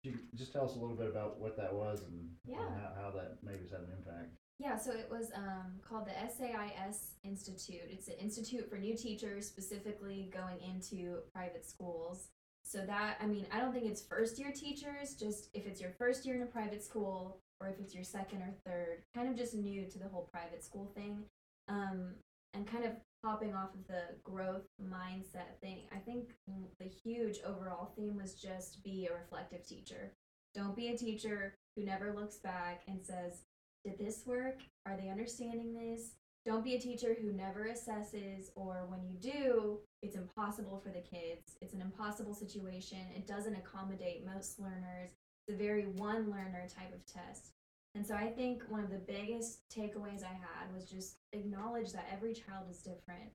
you 0.04 0.14
just 0.34 0.52
tell 0.52 0.64
us 0.64 0.76
a 0.76 0.78
little 0.78 0.96
bit 0.96 1.08
about 1.08 1.40
what 1.40 1.56
that 1.56 1.72
was 1.74 2.02
and, 2.04 2.28
Yeah. 2.46 2.60
and 2.60 2.74
how, 2.76 3.02
how 3.02 3.10
that 3.12 3.38
maybe 3.42 3.62
has 3.62 3.70
had 3.70 3.80
an 3.80 3.92
impact. 3.98 4.30
Yeah, 4.58 4.76
so 4.76 4.92
it 4.92 5.08
was 5.10 5.32
um, 5.34 5.80
called 5.86 6.06
the 6.06 6.12
SAIS 6.28 7.14
Institute. 7.24 7.88
It's 7.90 8.06
an 8.08 8.14
institute 8.20 8.68
for 8.70 8.78
new 8.78 8.96
teachers, 8.96 9.48
specifically 9.48 10.30
going 10.32 10.60
into 10.60 11.18
private 11.34 11.66
schools. 11.66 12.28
So 12.64 12.78
that, 12.86 13.16
I 13.20 13.26
mean, 13.26 13.46
I 13.52 13.58
don't 13.60 13.72
think 13.72 13.86
it's 13.86 14.02
first 14.02 14.38
year 14.38 14.52
teachers, 14.54 15.14
just 15.18 15.48
if 15.54 15.66
it's 15.66 15.80
your 15.80 15.90
first 15.98 16.24
year 16.24 16.36
in 16.36 16.42
a 16.42 16.46
private 16.46 16.82
school 16.84 17.40
or 17.60 17.68
if 17.68 17.78
it's 17.80 17.94
your 17.94 18.04
second 18.04 18.42
or 18.42 18.54
third, 18.64 19.02
kind 19.14 19.28
of 19.28 19.36
just 19.36 19.54
new 19.54 19.86
to 19.90 19.98
the 19.98 20.08
whole 20.08 20.28
private 20.32 20.64
school 20.64 20.90
thing. 20.94 21.24
Um, 21.68 22.14
and 22.54 22.66
kind 22.66 22.84
of 22.84 22.92
hopping 23.24 23.54
off 23.54 23.70
of 23.74 23.86
the 23.86 24.02
growth 24.22 24.66
mindset 24.82 25.58
thing, 25.60 25.82
I 25.94 25.98
think 25.98 26.34
the 26.78 26.86
huge 26.86 27.38
overall 27.46 27.92
theme 27.96 28.16
was 28.16 28.34
just 28.34 28.84
be 28.84 29.08
a 29.10 29.14
reflective 29.14 29.66
teacher. 29.66 30.12
Don't 30.54 30.76
be 30.76 30.88
a 30.88 30.98
teacher 30.98 31.54
who 31.74 31.84
never 31.84 32.12
looks 32.12 32.36
back 32.36 32.82
and 32.86 33.04
says, 33.04 33.44
did 33.84 33.98
this 33.98 34.24
work? 34.26 34.60
Are 34.86 34.96
they 34.96 35.08
understanding 35.08 35.74
this? 35.74 36.12
Don't 36.44 36.62
be 36.62 36.74
a 36.74 36.80
teacher 36.80 37.16
who 37.18 37.32
never 37.32 37.66
assesses, 37.66 38.50
or 38.54 38.84
when 38.88 39.02
you 39.06 39.16
do, 39.18 39.78
it's 40.02 40.16
impossible 40.16 40.78
for 40.84 40.90
the 40.90 41.00
kids. 41.00 41.56
It's 41.62 41.72
an 41.72 41.80
impossible 41.80 42.34
situation. 42.34 42.98
It 43.16 43.26
doesn't 43.26 43.56
accommodate 43.56 44.26
most 44.26 44.60
learners. 44.60 45.10
It's 45.48 45.54
a 45.54 45.58
very 45.58 45.86
one 45.86 46.30
learner 46.30 46.68
type 46.68 46.92
of 46.92 47.04
test. 47.06 47.53
And 47.94 48.06
so 48.06 48.14
I 48.14 48.26
think 48.26 48.62
one 48.68 48.82
of 48.82 48.90
the 48.90 48.98
biggest 48.98 49.60
takeaways 49.70 50.24
I 50.24 50.32
had 50.32 50.74
was 50.74 50.90
just 50.90 51.18
acknowledge 51.32 51.92
that 51.92 52.08
every 52.12 52.34
child 52.34 52.66
is 52.70 52.78
different. 52.78 53.30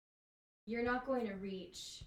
You're 0.65 0.83
not 0.83 1.07
going 1.07 1.27
to 1.27 1.33
reach 1.33 2.03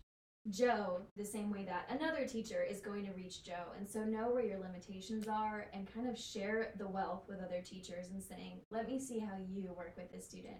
Joe 0.50 1.02
the 1.16 1.24
same 1.24 1.50
way 1.50 1.64
that 1.64 1.88
another 1.88 2.26
teacher 2.26 2.62
is 2.62 2.80
going 2.80 3.06
to 3.06 3.12
reach 3.12 3.44
Joe. 3.44 3.72
And 3.78 3.88
so 3.88 4.04
know 4.04 4.30
where 4.30 4.44
your 4.44 4.58
limitations 4.58 5.28
are 5.28 5.66
and 5.72 5.92
kind 5.92 6.08
of 6.08 6.18
share 6.18 6.74
the 6.78 6.86
wealth 6.86 7.24
with 7.28 7.40
other 7.40 7.62
teachers 7.64 8.08
and 8.10 8.22
saying, 8.22 8.60
let 8.70 8.88
me 8.88 8.98
see 8.98 9.18
how 9.18 9.36
you 9.48 9.72
work 9.76 9.94
with 9.96 10.12
this 10.12 10.26
student. 10.26 10.58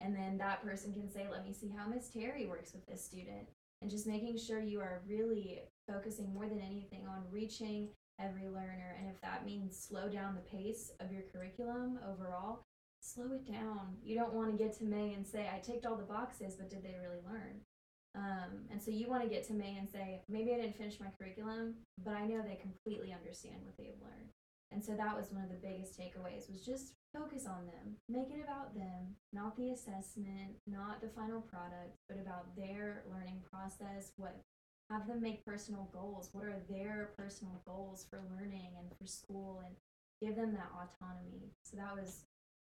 And 0.00 0.14
then 0.14 0.36
that 0.38 0.64
person 0.64 0.92
can 0.92 1.10
say, 1.10 1.26
let 1.30 1.44
me 1.44 1.52
see 1.52 1.72
how 1.76 1.88
Miss 1.88 2.08
Terry 2.08 2.46
works 2.46 2.72
with 2.72 2.86
this 2.86 3.04
student. 3.04 3.48
And 3.80 3.90
just 3.90 4.06
making 4.06 4.38
sure 4.38 4.60
you 4.60 4.80
are 4.80 5.02
really 5.08 5.62
focusing 5.88 6.32
more 6.32 6.46
than 6.46 6.60
anything 6.60 7.06
on 7.08 7.24
reaching 7.30 7.88
every 8.20 8.48
learner. 8.48 8.96
And 8.98 9.08
if 9.08 9.20
that 9.22 9.46
means 9.46 9.78
slow 9.78 10.08
down 10.08 10.34
the 10.34 10.58
pace 10.58 10.90
of 11.00 11.12
your 11.12 11.22
curriculum 11.32 11.98
overall, 12.08 12.64
slow 13.00 13.32
it 13.32 13.50
down. 13.50 13.96
You 14.02 14.16
don't 14.16 14.34
want 14.34 14.50
to 14.50 14.62
get 14.62 14.76
to 14.78 14.84
May 14.84 15.14
and 15.14 15.26
say, 15.26 15.50
I 15.52 15.58
ticked 15.58 15.86
all 15.86 15.96
the 15.96 16.04
boxes, 16.04 16.56
but 16.56 16.70
did 16.70 16.82
they 16.82 16.96
really 17.00 17.22
learn? 17.26 17.60
Um, 18.14 18.68
and 18.70 18.80
so 18.82 18.90
you 18.90 19.08
want 19.08 19.22
to 19.22 19.28
get 19.28 19.46
to 19.48 19.54
May 19.54 19.76
and 19.78 19.88
say, 19.88 20.22
maybe 20.28 20.52
I 20.52 20.56
didn't 20.56 20.76
finish 20.76 21.00
my 21.00 21.08
curriculum, 21.18 21.74
but 22.04 22.14
I 22.14 22.26
know 22.26 22.42
they 22.42 22.60
completely 22.60 23.12
understand 23.12 23.56
what 23.64 23.76
they've 23.76 24.00
learned. 24.02 24.30
And 24.70 24.82
so 24.82 24.92
that 24.92 25.16
was 25.16 25.30
one 25.30 25.44
of 25.44 25.50
the 25.50 25.66
biggest 25.66 25.98
takeaways 25.98 26.50
was 26.50 26.64
just 26.64 26.94
focus 27.14 27.46
on 27.46 27.66
them. 27.66 27.96
Make 28.08 28.30
it 28.30 28.42
about 28.42 28.74
them, 28.74 29.16
not 29.32 29.56
the 29.56 29.70
assessment, 29.70 30.56
not 30.66 31.00
the 31.00 31.08
final 31.08 31.40
product, 31.40 31.96
but 32.08 32.18
about 32.18 32.56
their 32.56 33.04
learning 33.10 33.42
process, 33.50 34.12
what 34.16 34.40
have 34.92 35.06
them 35.06 35.22
make 35.22 35.44
personal 35.44 35.88
goals. 35.92 36.28
What 36.32 36.44
are 36.44 36.60
their 36.68 37.10
personal 37.16 37.62
goals 37.66 38.06
for 38.10 38.20
learning 38.36 38.70
and 38.78 38.88
for 38.98 39.06
school 39.06 39.62
and 39.64 39.74
give 40.22 40.36
them 40.36 40.52
that 40.52 40.70
autonomy. 40.70 41.50
So 41.64 41.76
that 41.76 41.96
was 41.96 42.24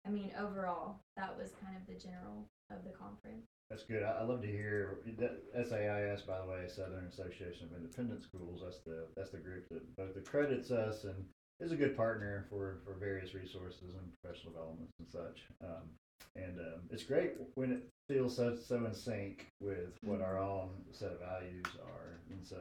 I 0.05 0.11
mean, 0.11 0.33
overall, 0.39 0.97
that 1.17 1.37
was 1.39 1.53
kind 1.63 1.77
of 1.77 1.87
the 1.87 1.95
general 1.95 2.49
of 2.71 2.83
the 2.85 2.91
conference. 2.91 3.47
That's 3.71 3.85
good. 3.85 4.03
I, 4.03 4.19
I 4.21 4.23
love 4.25 4.43
to 4.43 4.49
hear 4.49 4.99
that 5.19 5.43
SAIS, 5.55 6.23
by 6.23 6.41
the 6.41 6.47
way, 6.47 6.67
Southern 6.67 7.07
Association 7.07 7.69
of 7.71 7.77
Independent 7.77 8.23
Schools. 8.23 8.63
That's 8.65 8.81
the 8.81 9.07
that's 9.17 9.31
the 9.31 9.39
group 9.39 9.69
that 9.71 9.97
both 9.97 10.17
accredits 10.17 10.71
us 10.71 11.05
and 11.05 11.15
is 11.61 11.73
a 11.73 11.77
good 11.77 11.97
partner 11.97 12.47
for 12.51 12.81
for 12.85 12.95
various 12.95 13.35
resources 13.35 13.95
and 13.95 14.13
professional 14.21 14.53
developments 14.53 14.93
and 14.99 15.09
such. 15.09 15.47
Um, 15.63 15.87
and 16.35 16.59
um, 16.59 16.81
it's 16.91 17.05
great 17.05 17.35
when 17.55 17.73
it 17.73 17.89
feels 18.13 18.37
so 18.37 18.57
so 18.57 18.85
in 18.85 18.95
sync 18.95 19.47
with 19.61 19.97
what 20.03 20.21
our 20.21 20.39
own 20.39 20.69
set 20.91 21.13
of 21.13 21.21
values 21.21 21.65
are. 21.85 22.19
And 22.31 22.47
so, 22.47 22.57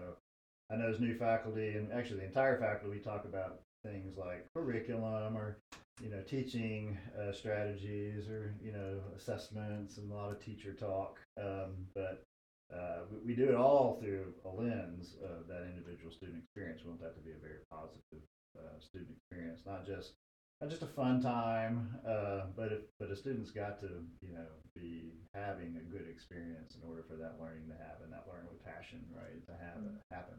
I 0.71 0.75
know 0.75 0.89
as 0.89 0.99
new 0.99 1.17
faculty 1.17 1.71
and 1.71 1.91
actually 1.91 2.19
the 2.19 2.25
entire 2.25 2.59
faculty, 2.59 2.97
we 2.97 3.01
talk 3.01 3.25
about 3.25 3.59
things 3.83 4.17
like 4.17 4.45
curriculum 4.55 5.35
or 5.35 5.57
you 6.01 6.09
know 6.09 6.21
teaching 6.21 6.97
uh, 7.19 7.31
strategies 7.31 8.29
or 8.29 8.53
you 8.63 8.71
know 8.71 8.99
assessments 9.17 9.97
and 9.97 10.11
a 10.11 10.13
lot 10.13 10.31
of 10.31 10.39
teacher 10.43 10.73
talk 10.73 11.19
um, 11.41 11.73
but 11.95 12.23
uh, 12.71 12.99
we, 13.11 13.33
we 13.33 13.35
do 13.35 13.49
it 13.49 13.55
all 13.55 13.97
through 13.99 14.33
a 14.45 14.49
lens 14.49 15.15
of 15.23 15.47
that 15.47 15.65
individual 15.65 16.11
student 16.11 16.37
experience. 16.37 16.81
We 16.83 16.89
want 16.89 17.01
that 17.01 17.15
to 17.15 17.21
be 17.21 17.31
a 17.31 17.41
very 17.41 17.59
positive 17.69 18.21
uh, 18.57 18.79
student 18.79 19.09
experience, 19.17 19.61
not 19.65 19.85
just 19.85 20.13
not 20.61 20.69
just 20.69 20.83
a 20.83 20.87
fun 20.87 21.21
time, 21.21 21.89
uh, 22.07 22.41
but 22.55 22.71
if, 22.71 22.81
but 22.99 23.09
a 23.09 23.15
student's 23.15 23.49
got 23.49 23.79
to 23.81 23.89
you 24.21 24.33
know 24.33 24.45
be 24.75 25.11
having 25.33 25.75
a 25.77 25.91
good 25.91 26.07
experience 26.09 26.75
in 26.75 26.87
order 26.87 27.03
for 27.07 27.15
that 27.15 27.37
learning 27.41 27.67
to 27.67 27.73
happen, 27.73 28.11
that 28.11 28.25
learning 28.29 28.47
with 28.51 28.63
passion, 28.63 29.03
right, 29.13 29.43
to 29.47 29.53
have 29.53 29.83
it 29.83 29.91
happen. 30.13 30.35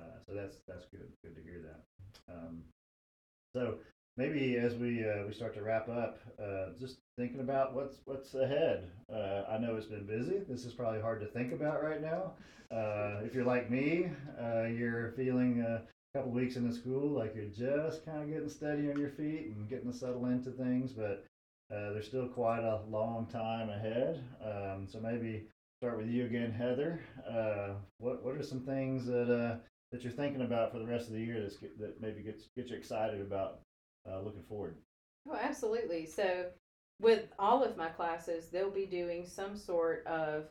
Uh, 0.00 0.18
so 0.26 0.34
that's 0.34 0.56
that's 0.66 0.86
good. 0.90 1.08
Good 1.22 1.36
to 1.36 1.42
hear 1.42 1.60
that. 1.62 2.34
Um, 2.34 2.62
so 3.54 3.76
maybe 4.16 4.56
as 4.56 4.74
we 4.74 5.04
uh, 5.04 5.26
we 5.26 5.32
start 5.32 5.54
to 5.54 5.62
wrap 5.62 5.88
up, 5.88 6.18
uh, 6.42 6.70
just 6.80 6.96
thinking 7.16 7.40
about 7.40 7.72
what's 7.74 7.98
what's 8.04 8.34
ahead. 8.34 8.90
Uh, 9.12 9.42
I 9.48 9.58
know 9.58 9.76
it's 9.76 9.86
been 9.86 10.06
busy. 10.06 10.40
This 10.48 10.64
is 10.64 10.72
probably 10.72 11.00
hard 11.00 11.20
to 11.20 11.26
think 11.26 11.52
about 11.52 11.84
right 11.84 12.02
now. 12.02 12.32
Uh, 12.70 13.20
if 13.22 13.34
you're 13.34 13.44
like 13.44 13.70
me, 13.70 14.10
uh, 14.40 14.64
you're 14.64 15.12
feeling 15.12 15.64
couple 16.14 16.30
weeks 16.30 16.56
into 16.56 16.72
school 16.72 17.08
like 17.08 17.34
you're 17.34 17.46
just 17.46 18.04
kind 18.04 18.22
of 18.22 18.28
getting 18.28 18.48
steady 18.48 18.90
on 18.90 18.98
your 18.98 19.08
feet 19.08 19.46
and 19.46 19.68
getting 19.68 19.90
to 19.90 19.96
settle 19.96 20.26
into 20.26 20.50
things, 20.50 20.92
but 20.92 21.24
uh, 21.74 21.90
there's 21.92 22.06
still 22.06 22.28
quite 22.28 22.62
a 22.62 22.82
long 22.90 23.26
time 23.26 23.70
ahead. 23.70 24.22
Um, 24.44 24.86
so 24.86 25.00
maybe 25.00 25.46
start 25.80 25.96
with 25.96 26.08
you 26.08 26.26
again, 26.26 26.52
Heather. 26.52 27.00
Uh, 27.26 27.74
what 27.98 28.22
what 28.22 28.34
are 28.34 28.42
some 28.42 28.60
things 28.60 29.06
that 29.06 29.30
uh, 29.30 29.56
that 29.90 30.02
you're 30.02 30.12
thinking 30.12 30.42
about 30.42 30.70
for 30.70 30.78
the 30.78 30.86
rest 30.86 31.08
of 31.08 31.14
the 31.14 31.20
year 31.20 31.40
that's, 31.40 31.56
that 31.78 32.00
maybe 32.00 32.20
gets 32.22 32.48
get 32.56 32.68
you 32.68 32.76
excited 32.76 33.22
about 33.22 33.60
uh, 34.06 34.20
looking 34.20 34.42
forward? 34.42 34.76
Oh, 35.26 35.38
absolutely. 35.40 36.04
So, 36.04 36.46
with 37.00 37.28
all 37.38 37.62
of 37.64 37.78
my 37.78 37.88
classes, 37.88 38.48
they'll 38.48 38.70
be 38.70 38.86
doing 38.86 39.24
some 39.24 39.56
sort 39.56 40.06
of 40.06 40.44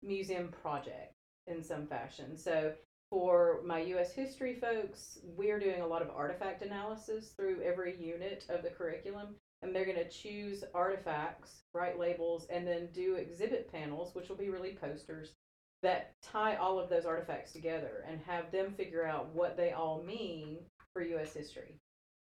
museum 0.00 0.48
project 0.62 1.14
in 1.48 1.60
some 1.60 1.88
fashion. 1.88 2.36
So, 2.36 2.72
for 3.10 3.60
my 3.64 3.80
U.S. 3.80 4.12
history 4.12 4.54
folks, 4.60 5.18
we're 5.22 5.58
doing 5.58 5.80
a 5.80 5.86
lot 5.86 6.02
of 6.02 6.10
artifact 6.10 6.62
analysis 6.62 7.32
through 7.36 7.62
every 7.62 7.96
unit 7.98 8.44
of 8.48 8.62
the 8.62 8.70
curriculum, 8.70 9.34
and 9.62 9.74
they're 9.74 9.84
going 9.84 9.96
to 9.96 10.08
choose 10.08 10.64
artifacts, 10.74 11.62
write 11.72 11.98
labels, 11.98 12.46
and 12.50 12.66
then 12.66 12.88
do 12.92 13.14
exhibit 13.14 13.70
panels, 13.72 14.14
which 14.14 14.28
will 14.28 14.36
be 14.36 14.50
really 14.50 14.76
posters 14.80 15.32
that 15.82 16.12
tie 16.22 16.56
all 16.56 16.78
of 16.78 16.90
those 16.90 17.06
artifacts 17.06 17.52
together 17.52 18.04
and 18.08 18.20
have 18.26 18.50
them 18.50 18.72
figure 18.72 19.06
out 19.06 19.34
what 19.34 19.56
they 19.56 19.72
all 19.72 20.02
mean 20.02 20.58
for 20.92 21.02
U.S. 21.02 21.32
history. 21.32 21.76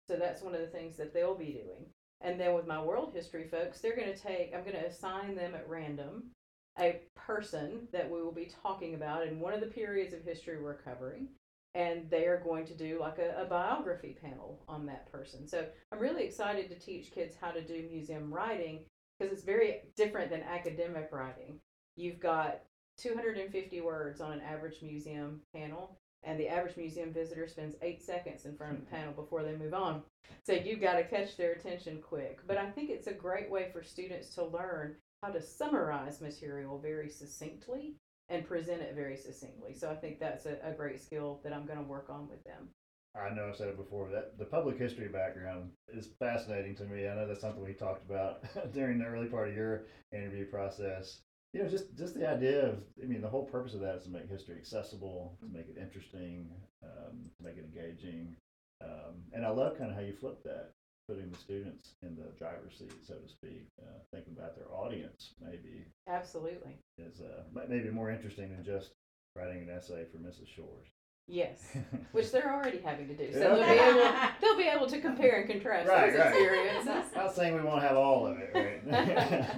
So 0.08 0.16
that's 0.16 0.42
one 0.42 0.54
of 0.54 0.60
the 0.60 0.66
things 0.66 0.96
that 0.96 1.14
they'll 1.14 1.36
be 1.36 1.52
doing. 1.52 1.86
And 2.22 2.40
then 2.40 2.54
with 2.54 2.66
my 2.66 2.82
world 2.82 3.12
history 3.14 3.48
folks, 3.48 3.80
they're 3.80 3.96
going 3.96 4.12
to 4.12 4.18
take, 4.18 4.52
I'm 4.54 4.64
going 4.64 4.76
to 4.76 4.86
assign 4.86 5.34
them 5.34 5.54
at 5.54 5.68
random 5.68 6.30
a 6.78 7.00
person 7.26 7.88
that 7.92 8.10
we 8.10 8.22
will 8.22 8.32
be 8.32 8.50
talking 8.62 8.94
about 8.94 9.26
in 9.26 9.40
one 9.40 9.54
of 9.54 9.60
the 9.60 9.66
periods 9.66 10.14
of 10.14 10.22
history 10.22 10.60
we're 10.60 10.74
covering. 10.74 11.28
And 11.74 12.10
they 12.10 12.26
are 12.26 12.42
going 12.44 12.66
to 12.66 12.74
do 12.74 12.98
like 13.00 13.18
a, 13.18 13.34
a 13.40 13.46
biography 13.46 14.16
panel 14.20 14.60
on 14.68 14.84
that 14.86 15.10
person. 15.10 15.48
So 15.48 15.64
I'm 15.90 15.98
really 15.98 16.24
excited 16.24 16.68
to 16.68 16.78
teach 16.78 17.12
kids 17.12 17.34
how 17.40 17.50
to 17.50 17.62
do 17.62 17.88
museum 17.90 18.32
writing 18.32 18.80
because 19.18 19.32
it's 19.32 19.44
very 19.44 19.82
different 19.96 20.30
than 20.30 20.42
academic 20.42 21.08
writing. 21.12 21.60
You've 21.96 22.20
got 22.20 22.60
250 22.98 23.80
words 23.80 24.20
on 24.20 24.32
an 24.32 24.40
average 24.40 24.82
museum 24.82 25.40
panel, 25.54 25.98
and 26.24 26.38
the 26.38 26.48
average 26.48 26.76
museum 26.76 27.12
visitor 27.12 27.46
spends 27.48 27.76
eight 27.82 28.02
seconds 28.02 28.44
in 28.44 28.56
front 28.56 28.74
of 28.74 28.78
the 28.80 28.86
mm-hmm. 28.86 28.96
panel 28.96 29.12
before 29.12 29.42
they 29.42 29.56
move 29.56 29.74
on. 29.74 30.02
So 30.44 30.52
you've 30.52 30.80
got 30.80 30.94
to 30.94 31.04
catch 31.04 31.36
their 31.36 31.52
attention 31.52 32.00
quick. 32.00 32.40
But 32.46 32.58
I 32.58 32.70
think 32.70 32.90
it's 32.90 33.06
a 33.06 33.12
great 33.12 33.50
way 33.50 33.70
for 33.72 33.82
students 33.82 34.34
to 34.34 34.44
learn 34.44 34.96
how 35.22 35.30
to 35.30 35.40
summarize 35.40 36.20
material 36.20 36.78
very 36.78 37.08
succinctly 37.08 37.96
and 38.28 38.46
present 38.46 38.82
it 38.82 38.94
very 38.94 39.16
succinctly. 39.16 39.74
So 39.74 39.90
I 39.90 39.94
think 39.94 40.18
that's 40.18 40.46
a, 40.46 40.58
a 40.64 40.72
great 40.72 41.00
skill 41.00 41.40
that 41.44 41.52
I'm 41.52 41.66
going 41.66 41.78
to 41.78 41.84
work 41.84 42.06
on 42.08 42.28
with 42.28 42.42
them. 42.44 42.68
I 43.14 43.34
know 43.34 43.48
I've 43.48 43.56
said 43.56 43.68
it 43.68 43.76
before 43.76 44.08
that 44.08 44.38
the 44.38 44.46
public 44.46 44.78
history 44.78 45.08
background 45.08 45.70
is 45.92 46.08
fascinating 46.18 46.74
to 46.76 46.84
me. 46.84 47.06
I 47.06 47.14
know 47.14 47.28
that's 47.28 47.42
something 47.42 47.62
we 47.62 47.74
talked 47.74 48.04
about 48.04 48.42
during 48.72 48.98
the 48.98 49.04
early 49.04 49.26
part 49.26 49.48
of 49.48 49.54
your 49.54 49.84
interview 50.12 50.46
process. 50.46 51.20
You 51.52 51.62
know, 51.62 51.68
just 51.68 51.94
just 51.94 52.14
the 52.14 52.26
idea 52.26 52.66
of, 52.66 52.78
I 53.02 53.06
mean, 53.06 53.20
the 53.20 53.28
whole 53.28 53.44
purpose 53.44 53.74
of 53.74 53.80
that 53.80 53.96
is 53.96 54.04
to 54.04 54.10
make 54.10 54.30
history 54.30 54.56
accessible, 54.56 55.36
to 55.40 55.46
make 55.46 55.68
it 55.68 55.76
interesting, 55.78 56.48
um, 56.82 57.28
to 57.36 57.44
make 57.44 57.58
it 57.58 57.66
engaging, 57.66 58.34
um, 58.82 59.22
and 59.32 59.44
I 59.44 59.50
love 59.50 59.78
kind 59.78 59.90
of 59.90 59.96
how 59.96 60.02
you 60.02 60.14
flip 60.14 60.42
that, 60.44 60.71
putting 61.08 61.30
the 61.30 61.38
students 61.38 61.94
in 62.02 62.16
the 62.16 62.30
driver's 62.38 62.78
seat, 62.78 62.92
so 63.06 63.14
to 63.14 63.28
speak, 63.28 63.66
uh, 63.82 63.86
thinking 64.12 64.34
about 64.38 64.54
their 64.56 64.72
audience 64.72 65.34
maybe 65.40 65.84
Absolutely. 66.08 66.76
is 66.98 67.20
uh, 67.20 67.42
m- 67.56 67.66
maybe 67.68 67.90
more 67.90 68.10
interesting 68.10 68.50
than 68.50 68.64
just 68.64 68.90
writing 69.36 69.62
an 69.62 69.70
essay 69.70 70.04
for 70.10 70.18
Mrs. 70.18 70.48
Shores. 70.54 70.88
Yes. 71.28 71.76
Which 72.12 72.30
they're 72.32 72.52
already 72.52 72.78
having 72.78 73.08
to 73.08 73.14
do. 73.14 73.32
So 73.32 73.38
they'll 73.38 73.56
be 73.56 73.80
able 73.80 74.12
they'll 74.40 74.56
be 74.56 74.68
able 74.68 74.86
to 74.88 75.00
compare 75.00 75.40
and 75.40 75.50
contrast 75.50 75.88
Right, 75.88 76.10
those 76.10 76.18
right. 76.20 76.28
experiences. 76.28 77.12
Not 77.16 77.34
saying 77.34 77.54
we 77.54 77.62
won't 77.62 77.82
have 77.82 77.96
all 77.96 78.26
of 78.26 78.38
it, 78.38 78.50
right? 78.54 78.82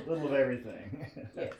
a 0.06 0.08
little 0.10 0.26
of 0.28 0.34
everything. 0.34 1.06
Yes. 1.36 1.52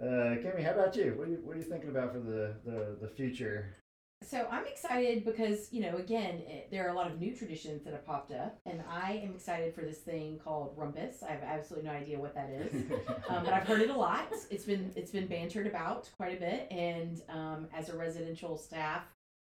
Uh, 0.00 0.36
Kimi, 0.40 0.62
how 0.62 0.70
about 0.72 0.96
you? 0.96 1.14
What 1.16 1.28
are 1.28 1.30
you 1.32 1.38
What 1.42 1.56
are 1.56 1.58
you 1.58 1.64
thinking 1.64 1.90
about 1.90 2.12
for 2.12 2.20
the 2.20 2.54
the, 2.64 2.96
the 3.02 3.08
future? 3.08 3.74
So 4.22 4.46
I'm 4.50 4.66
excited 4.66 5.24
because 5.24 5.72
you 5.72 5.80
know 5.80 5.96
again 5.96 6.42
it, 6.46 6.68
there 6.70 6.86
are 6.86 6.90
a 6.90 6.94
lot 6.94 7.10
of 7.10 7.18
new 7.18 7.34
traditions 7.34 7.82
that 7.84 7.92
have 7.92 8.06
popped 8.06 8.32
up, 8.32 8.58
and 8.66 8.82
I 8.88 9.20
am 9.24 9.34
excited 9.34 9.74
for 9.74 9.80
this 9.80 9.98
thing 9.98 10.38
called 10.38 10.74
rumpus. 10.76 11.22
I 11.22 11.32
have 11.32 11.42
absolutely 11.42 11.88
no 11.88 11.96
idea 11.96 12.18
what 12.18 12.34
that 12.34 12.50
is, 12.50 12.72
um, 13.28 13.44
but 13.44 13.52
I've 13.52 13.66
heard 13.66 13.80
it 13.80 13.90
a 13.90 13.96
lot. 13.96 14.28
It's 14.50 14.64
been 14.64 14.92
it's 14.94 15.10
been 15.10 15.26
bantered 15.26 15.66
about 15.66 16.10
quite 16.16 16.36
a 16.36 16.40
bit, 16.40 16.68
and 16.70 17.20
um, 17.28 17.68
as 17.74 17.88
a 17.88 17.96
residential 17.96 18.58
staff 18.58 19.04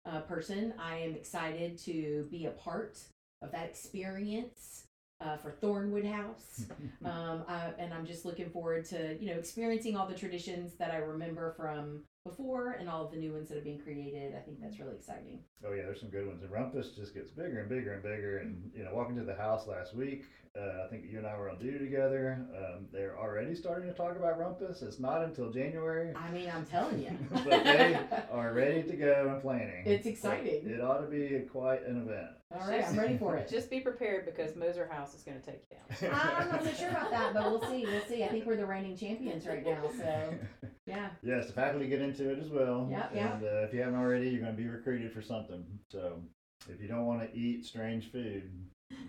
uh, 0.05 0.19
person, 0.21 0.73
I 0.77 0.97
am 0.97 1.15
excited 1.15 1.77
to 1.79 2.27
be 2.29 2.45
a 2.45 2.51
part 2.51 2.99
of 3.41 3.51
that 3.51 3.65
experience 3.65 4.86
uh, 5.21 5.37
for 5.37 5.51
Thornwood 5.51 6.09
House. 6.09 6.65
um, 7.05 7.43
I, 7.47 7.71
and 7.79 7.93
I'm 7.93 8.05
just 8.05 8.25
looking 8.25 8.49
forward 8.49 8.85
to 8.85 9.17
you 9.19 9.27
know 9.33 9.39
experiencing 9.39 9.95
all 9.95 10.07
the 10.07 10.15
traditions 10.15 10.73
that 10.75 10.91
I 10.91 10.97
remember 10.97 11.53
from 11.57 12.03
before 12.23 12.73
and 12.73 12.89
all 12.89 13.05
of 13.05 13.11
the 13.11 13.17
new 13.17 13.31
ones 13.31 13.47
that 13.49 13.55
have 13.55 13.63
been 13.63 13.79
created. 13.79 14.35
I 14.35 14.39
think 14.39 14.59
that's 14.61 14.79
really 14.79 14.95
exciting. 14.95 15.39
oh 15.65 15.73
yeah, 15.73 15.83
there's 15.83 16.01
some 16.01 16.09
good 16.09 16.27
ones. 16.27 16.43
And 16.43 16.51
Rumpus 16.51 16.95
just 16.95 17.13
gets 17.13 17.31
bigger 17.31 17.61
and 17.61 17.69
bigger 17.69 17.93
and 17.93 18.03
bigger. 18.03 18.39
And 18.39 18.71
you 18.75 18.83
know, 18.83 18.93
walking 18.93 19.15
to 19.15 19.23
the 19.23 19.35
house 19.35 19.67
last 19.67 19.95
week, 19.95 20.25
uh, 20.57 20.85
I 20.85 20.89
think 20.89 21.05
you 21.09 21.17
and 21.17 21.27
I 21.27 21.37
were 21.37 21.49
on 21.49 21.57
duty 21.57 21.79
together. 21.79 22.45
Um, 22.55 22.87
they're 22.91 23.17
already 23.17 23.55
starting 23.55 23.89
to 23.89 23.95
talk 23.95 24.15
about 24.15 24.39
Rumpus. 24.39 24.81
It's 24.81 24.99
not 24.99 25.23
until 25.23 25.51
January, 25.51 26.13
I 26.15 26.31
mean, 26.31 26.51
I'm 26.53 26.65
telling 26.65 26.99
you. 27.01 27.11
but 27.31 27.63
they 27.63 27.99
are 28.31 28.53
ready 28.53 28.83
to 28.83 28.95
go 28.95 29.29
and 29.31 29.41
planning. 29.41 29.83
It's 29.85 30.05
exciting. 30.05 30.67
It 30.67 30.81
ought 30.81 30.99
to 30.99 31.07
be 31.07 31.45
quite 31.51 31.85
an 31.85 32.01
event. 32.01 32.36
All 32.49 32.65
right, 32.69 32.87
I'm 32.87 32.97
ready 32.97 33.17
for 33.17 33.35
it. 33.35 33.49
Just 33.49 33.69
be 33.69 33.81
prepared 33.81 34.25
because 34.25 34.55
Moser 34.55 34.87
House 34.87 35.13
is 35.13 35.21
going 35.23 35.39
to 35.39 35.45
take 35.45 35.63
you 35.69 35.77
down. 36.07 36.13
I'm 36.41 36.49
not 36.49 36.63
so 36.63 36.71
sure 36.73 36.89
about 36.89 37.11
that, 37.11 37.33
but 37.33 37.43
we'll 37.43 37.61
see. 37.69 37.85
We'll 37.85 38.05
see. 38.07 38.23
I 38.23 38.29
think 38.29 38.45
we're 38.45 38.55
the 38.55 38.65
reigning 38.65 38.95
champions 38.95 39.45
right 39.45 39.65
now. 39.65 39.81
So 39.97 40.33
yeah. 40.85 41.09
Yes, 41.21 41.47
the 41.47 41.53
faculty 41.53 41.87
get 41.87 42.01
into 42.01 42.29
it 42.31 42.39
as 42.39 42.49
well. 42.49 42.87
Yep, 42.89 43.11
yep. 43.13 43.33
And 43.35 43.43
uh, 43.43 43.63
if 43.63 43.73
you 43.73 43.81
haven't 43.81 43.99
already, 43.99 44.29
you're 44.29 44.41
going 44.41 44.55
to 44.55 44.61
be 44.61 44.67
recruited 44.67 45.11
for 45.11 45.21
something. 45.21 45.65
So 45.91 46.21
if 46.69 46.81
you 46.81 46.87
don't 46.87 47.05
want 47.05 47.21
to 47.21 47.37
eat 47.37 47.65
strange 47.65 48.11
food, 48.13 48.49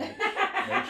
make 0.01 0.17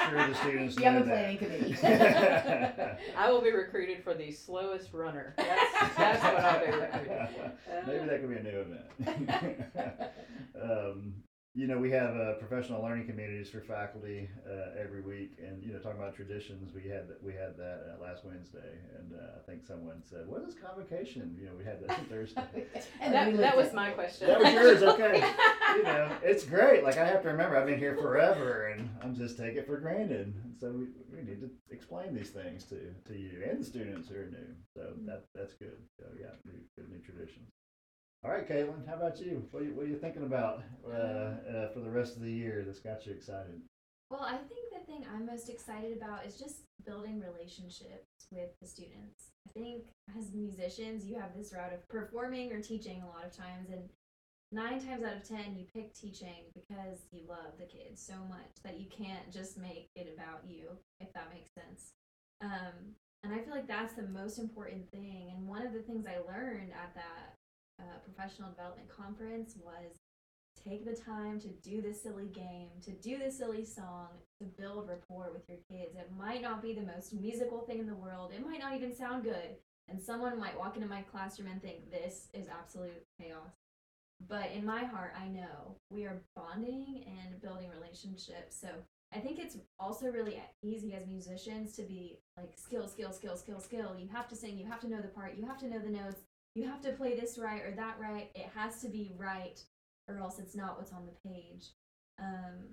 sure 0.08 0.26
the 0.26 0.34
students 0.34 0.76
You 0.78 0.84
have 0.84 0.94
know 0.94 1.00
a 1.02 1.04
planning 1.04 1.36
committee. 1.36 1.76
I 3.16 3.30
will 3.30 3.42
be 3.42 3.52
recruited 3.52 4.02
for 4.02 4.14
the 4.14 4.32
slowest 4.32 4.94
runner. 4.94 5.34
That's, 5.36 5.96
that's 5.96 6.22
what 6.24 6.44
I'll 6.44 6.60
be 6.66 6.72
recruited. 6.72 7.28
for. 7.34 7.86
Maybe 7.86 8.06
that 8.06 8.20
could 8.20 8.30
be 8.30 8.36
a 8.36 8.42
new 8.42 8.64
event. 8.64 10.10
um, 10.62 11.14
you 11.58 11.66
know, 11.66 11.76
we 11.76 11.90
have 11.90 12.14
uh, 12.14 12.34
professional 12.34 12.80
learning 12.80 13.08
communities 13.08 13.50
for 13.50 13.60
faculty 13.60 14.30
uh, 14.48 14.80
every 14.80 15.00
week, 15.00 15.32
and 15.44 15.60
you 15.60 15.72
know, 15.72 15.80
talking 15.80 15.98
about 15.98 16.14
traditions, 16.14 16.72
we 16.72 16.88
had 16.88 17.08
that 17.08 17.20
we 17.20 17.32
had 17.32 17.56
that 17.56 17.98
uh, 17.98 18.00
last 18.00 18.24
Wednesday, 18.24 18.78
and 18.96 19.12
uh, 19.12 19.38
I 19.38 19.50
think 19.50 19.66
someone 19.66 20.00
said, 20.08 20.28
"What 20.28 20.42
is 20.46 20.54
convocation?" 20.54 21.36
You 21.36 21.46
know, 21.46 21.52
we 21.58 21.64
had 21.64 21.84
that 21.84 21.98
Thursday. 22.08 22.44
And 23.00 23.12
That, 23.18 23.36
that 23.38 23.56
was 23.56 23.72
my 23.72 23.90
question. 23.90 24.28
That 24.28 24.38
was 24.38 24.52
yours, 24.52 24.82
okay. 24.84 25.16
you 25.76 25.82
know, 25.82 26.08
it's 26.22 26.44
great. 26.44 26.84
Like 26.84 26.96
I 26.96 27.04
have 27.04 27.22
to 27.22 27.28
remember, 27.28 27.56
I've 27.56 27.66
been 27.66 27.78
here 27.78 27.96
forever, 27.96 28.68
and 28.68 28.88
I'm 29.02 29.16
just 29.16 29.36
take 29.36 29.56
it 29.56 29.66
for 29.66 29.78
granted. 29.78 30.32
So 30.60 30.70
we, 30.70 30.86
we 31.12 31.24
need 31.24 31.40
to 31.40 31.50
explain 31.70 32.14
these 32.14 32.30
things 32.30 32.64
to, 32.66 32.76
to 33.08 33.18
you 33.18 33.42
and 33.50 33.60
the 33.60 33.64
students 33.64 34.08
who 34.08 34.14
are 34.14 34.26
new. 34.26 34.54
So 34.74 34.92
that 35.06 35.24
that's 35.34 35.54
good. 35.54 35.78
So 35.98 36.04
yeah, 36.20 36.38
new, 36.44 36.60
good 36.76 36.88
new 36.88 37.00
traditions. 37.00 37.50
All 38.24 38.32
right, 38.32 38.48
Caitlyn, 38.48 38.86
how 38.86 38.94
about 38.94 39.20
you? 39.20 39.46
What 39.52 39.62
are 39.62 39.66
you, 39.66 39.74
what 39.74 39.86
are 39.86 39.88
you 39.88 39.96
thinking 39.96 40.24
about 40.24 40.62
uh, 40.86 40.92
uh, 40.92 41.68
for 41.72 41.80
the 41.80 41.90
rest 41.90 42.16
of 42.16 42.22
the 42.22 42.30
year 42.30 42.64
that's 42.66 42.80
got 42.80 43.06
you 43.06 43.12
excited? 43.12 43.60
Well, 44.10 44.22
I 44.22 44.36
think 44.36 44.72
the 44.72 44.84
thing 44.86 45.04
I'm 45.14 45.26
most 45.26 45.48
excited 45.48 45.96
about 45.96 46.26
is 46.26 46.36
just 46.36 46.62
building 46.84 47.20
relationships 47.20 48.08
with 48.32 48.50
the 48.60 48.66
students. 48.66 49.30
I 49.46 49.52
think 49.52 49.84
as 50.18 50.32
musicians, 50.32 51.06
you 51.06 51.14
have 51.20 51.36
this 51.36 51.52
route 51.52 51.72
of 51.72 51.86
performing 51.88 52.52
or 52.52 52.60
teaching 52.60 53.02
a 53.02 53.06
lot 53.06 53.24
of 53.24 53.36
times, 53.36 53.70
and 53.70 53.88
nine 54.50 54.80
times 54.80 55.04
out 55.04 55.16
of 55.16 55.28
ten, 55.28 55.54
you 55.56 55.66
pick 55.72 55.94
teaching 55.94 56.50
because 56.54 57.06
you 57.12 57.20
love 57.28 57.54
the 57.58 57.66
kids 57.66 58.02
so 58.02 58.14
much 58.28 58.50
that 58.64 58.80
you 58.80 58.86
can't 58.90 59.32
just 59.32 59.58
make 59.58 59.88
it 59.94 60.12
about 60.16 60.40
you, 60.44 60.70
if 61.00 61.12
that 61.12 61.30
makes 61.32 61.50
sense. 61.54 61.92
Um, 62.40 62.94
And 63.24 63.32
I 63.32 63.38
feel 63.38 63.54
like 63.54 63.66
that's 63.68 63.94
the 63.94 64.08
most 64.08 64.38
important 64.38 64.90
thing. 64.90 65.32
And 65.34 65.46
one 65.48 65.66
of 65.66 65.72
the 65.72 65.82
things 65.82 66.06
I 66.06 66.18
learned 66.30 66.72
at 66.72 66.94
that 66.94 67.34
uh, 67.80 67.98
professional 68.04 68.50
development 68.50 68.88
conference 68.88 69.56
was 69.62 69.98
take 70.64 70.84
the 70.84 71.00
time 71.00 71.40
to 71.40 71.48
do 71.62 71.80
the 71.80 71.94
silly 71.94 72.26
game, 72.26 72.70
to 72.84 72.90
do 72.92 73.18
the 73.18 73.30
silly 73.30 73.64
song, 73.64 74.08
to 74.40 74.44
build 74.44 74.88
rapport 74.88 75.30
with 75.32 75.48
your 75.48 75.58
kids. 75.70 75.96
It 75.96 76.10
might 76.18 76.42
not 76.42 76.62
be 76.62 76.74
the 76.74 76.82
most 76.82 77.14
musical 77.14 77.60
thing 77.60 77.78
in 77.78 77.86
the 77.86 77.94
world, 77.94 78.32
it 78.34 78.44
might 78.44 78.60
not 78.60 78.74
even 78.74 78.94
sound 78.94 79.24
good. 79.24 79.56
And 79.90 80.02
someone 80.02 80.38
might 80.38 80.58
walk 80.58 80.76
into 80.76 80.88
my 80.88 81.00
classroom 81.00 81.48
and 81.50 81.62
think 81.62 81.90
this 81.90 82.28
is 82.34 82.46
absolute 82.48 83.06
chaos. 83.18 83.56
But 84.28 84.50
in 84.54 84.66
my 84.66 84.84
heart, 84.84 85.14
I 85.18 85.28
know 85.28 85.76
we 85.90 86.04
are 86.04 86.20
bonding 86.36 87.04
and 87.06 87.40
building 87.40 87.70
relationships. 87.70 88.60
So 88.60 88.68
I 89.14 89.20
think 89.20 89.38
it's 89.38 89.56
also 89.78 90.10
really 90.10 90.42
easy 90.62 90.92
as 90.94 91.06
musicians 91.06 91.74
to 91.76 91.82
be 91.82 92.18
like 92.36 92.52
skill, 92.56 92.86
skill, 92.88 93.12
skill, 93.12 93.36
skill, 93.36 93.60
skill. 93.60 93.96
You 93.98 94.08
have 94.12 94.28
to 94.28 94.36
sing, 94.36 94.58
you 94.58 94.66
have 94.66 94.80
to 94.80 94.88
know 94.88 95.00
the 95.00 95.08
part, 95.08 95.36
you 95.38 95.46
have 95.46 95.58
to 95.58 95.68
know 95.68 95.78
the 95.78 95.88
notes, 95.88 96.20
you 96.58 96.66
have 96.68 96.80
to 96.82 96.92
play 96.92 97.14
this 97.14 97.38
right 97.38 97.62
or 97.62 97.70
that 97.76 97.96
right. 98.00 98.30
It 98.34 98.50
has 98.54 98.80
to 98.80 98.88
be 98.88 99.12
right, 99.16 99.60
or 100.08 100.18
else 100.18 100.40
it's 100.40 100.56
not 100.56 100.76
what's 100.76 100.92
on 100.92 101.06
the 101.06 101.30
page. 101.30 101.70
Um, 102.18 102.66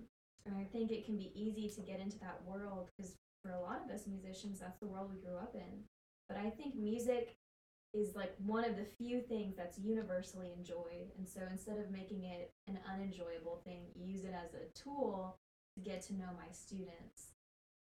and 0.45 0.55
I 0.57 0.63
think 0.71 0.91
it 0.91 1.05
can 1.05 1.17
be 1.17 1.31
easy 1.35 1.69
to 1.75 1.81
get 1.81 1.99
into 1.99 2.17
that 2.19 2.41
world 2.45 2.89
because 2.97 3.15
for 3.43 3.51
a 3.51 3.61
lot 3.61 3.81
of 3.85 3.93
us 3.93 4.07
musicians, 4.07 4.59
that's 4.59 4.79
the 4.79 4.87
world 4.87 5.11
we 5.13 5.21
grew 5.21 5.37
up 5.37 5.53
in. 5.53 5.83
But 6.27 6.37
I 6.39 6.49
think 6.49 6.75
music 6.75 7.35
is 7.93 8.15
like 8.15 8.33
one 8.43 8.65
of 8.65 8.75
the 8.75 8.87
few 8.97 9.21
things 9.21 9.55
that's 9.55 9.77
universally 9.77 10.51
enjoyed. 10.57 11.11
And 11.19 11.29
so 11.29 11.41
instead 11.51 11.77
of 11.77 11.91
making 11.91 12.23
it 12.23 12.51
an 12.67 12.79
unenjoyable 12.91 13.61
thing, 13.63 13.83
use 13.95 14.23
it 14.23 14.33
as 14.33 14.55
a 14.55 14.65
tool 14.77 15.37
to 15.75 15.83
get 15.87 16.01
to 16.07 16.13
know 16.15 16.29
my 16.35 16.51
students. 16.51 17.33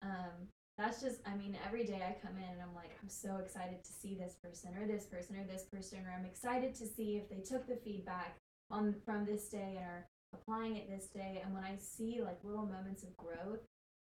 Um, 0.03 0.49
that's 0.77 1.01
just, 1.01 1.21
I 1.27 1.37
mean, 1.37 1.57
every 1.67 1.85
day 1.85 2.03
I 2.03 2.17
come 2.27 2.37
in 2.37 2.51
and 2.51 2.61
I'm 2.61 2.75
like, 2.75 2.91
I'm 3.01 3.09
so 3.09 3.37
excited 3.37 3.85
to 3.85 3.93
see 3.93 4.15
this 4.15 4.35
person 4.43 4.71
or 4.81 4.87
this 4.87 5.05
person 5.05 5.37
or 5.37 5.45
this 5.45 5.65
person, 5.65 6.01
or 6.05 6.13
I'm 6.13 6.25
excited 6.25 6.75
to 6.77 6.87
see 6.87 7.17
if 7.17 7.29
they 7.29 7.41
took 7.41 7.67
the 7.67 7.77
feedback 7.77 8.37
on 8.71 8.95
from 9.05 9.25
this 9.25 9.49
day 9.49 9.75
and 9.77 9.85
are 9.85 10.07
applying 10.33 10.77
it 10.77 10.91
this 10.91 11.07
day. 11.07 11.43
And 11.45 11.55
when 11.55 11.63
I 11.63 11.77
see 11.79 12.21
like 12.25 12.39
little 12.43 12.67
moments 12.67 13.05
of 13.05 13.17
growth 13.17 13.61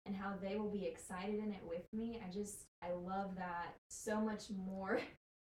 and 0.04 0.14
how 0.14 0.34
they 0.42 0.56
will 0.56 0.70
be 0.70 0.84
excited 0.84 1.38
in 1.38 1.52
it 1.52 1.62
with 1.66 1.86
me, 1.92 2.20
I 2.26 2.30
just, 2.30 2.66
I 2.82 2.92
love 2.92 3.36
that 3.36 3.74
so 3.88 4.20
much 4.20 4.44
more. 4.50 5.00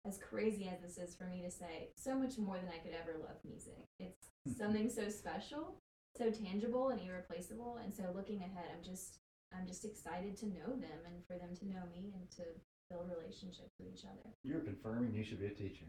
As 0.04 0.18
crazy 0.18 0.68
as 0.68 0.80
this 0.80 0.98
is 0.98 1.14
for 1.14 1.26
me 1.26 1.42
to 1.42 1.50
say, 1.52 1.90
so 1.94 2.16
much 2.16 2.36
more 2.36 2.56
than 2.56 2.66
I 2.66 2.78
could 2.78 2.90
ever 2.92 3.16
love 3.20 3.36
music. 3.48 3.86
It's 4.00 4.30
hmm. 4.44 4.52
something 4.60 4.90
so 4.90 5.08
special 5.08 5.76
so 6.16 6.30
tangible 6.30 6.90
and 6.90 7.00
irreplaceable 7.00 7.78
and 7.82 7.94
so 7.94 8.04
looking 8.14 8.40
ahead 8.40 8.66
i'm 8.76 8.84
just 8.84 9.18
i'm 9.56 9.66
just 9.66 9.84
excited 9.84 10.36
to 10.36 10.46
know 10.46 10.68
them 10.68 11.00
and 11.06 11.24
for 11.26 11.36
them 11.38 11.54
to 11.56 11.66
know 11.68 11.82
me 11.94 12.12
and 12.14 12.30
to 12.30 12.42
build 12.90 13.08
relationships 13.08 13.70
with 13.78 13.88
each 13.92 14.04
other 14.04 14.34
You're 14.44 14.60
confirming 14.60 15.14
you 15.14 15.24
should 15.24 15.40
be 15.40 15.46
a 15.46 15.50
teacher. 15.50 15.86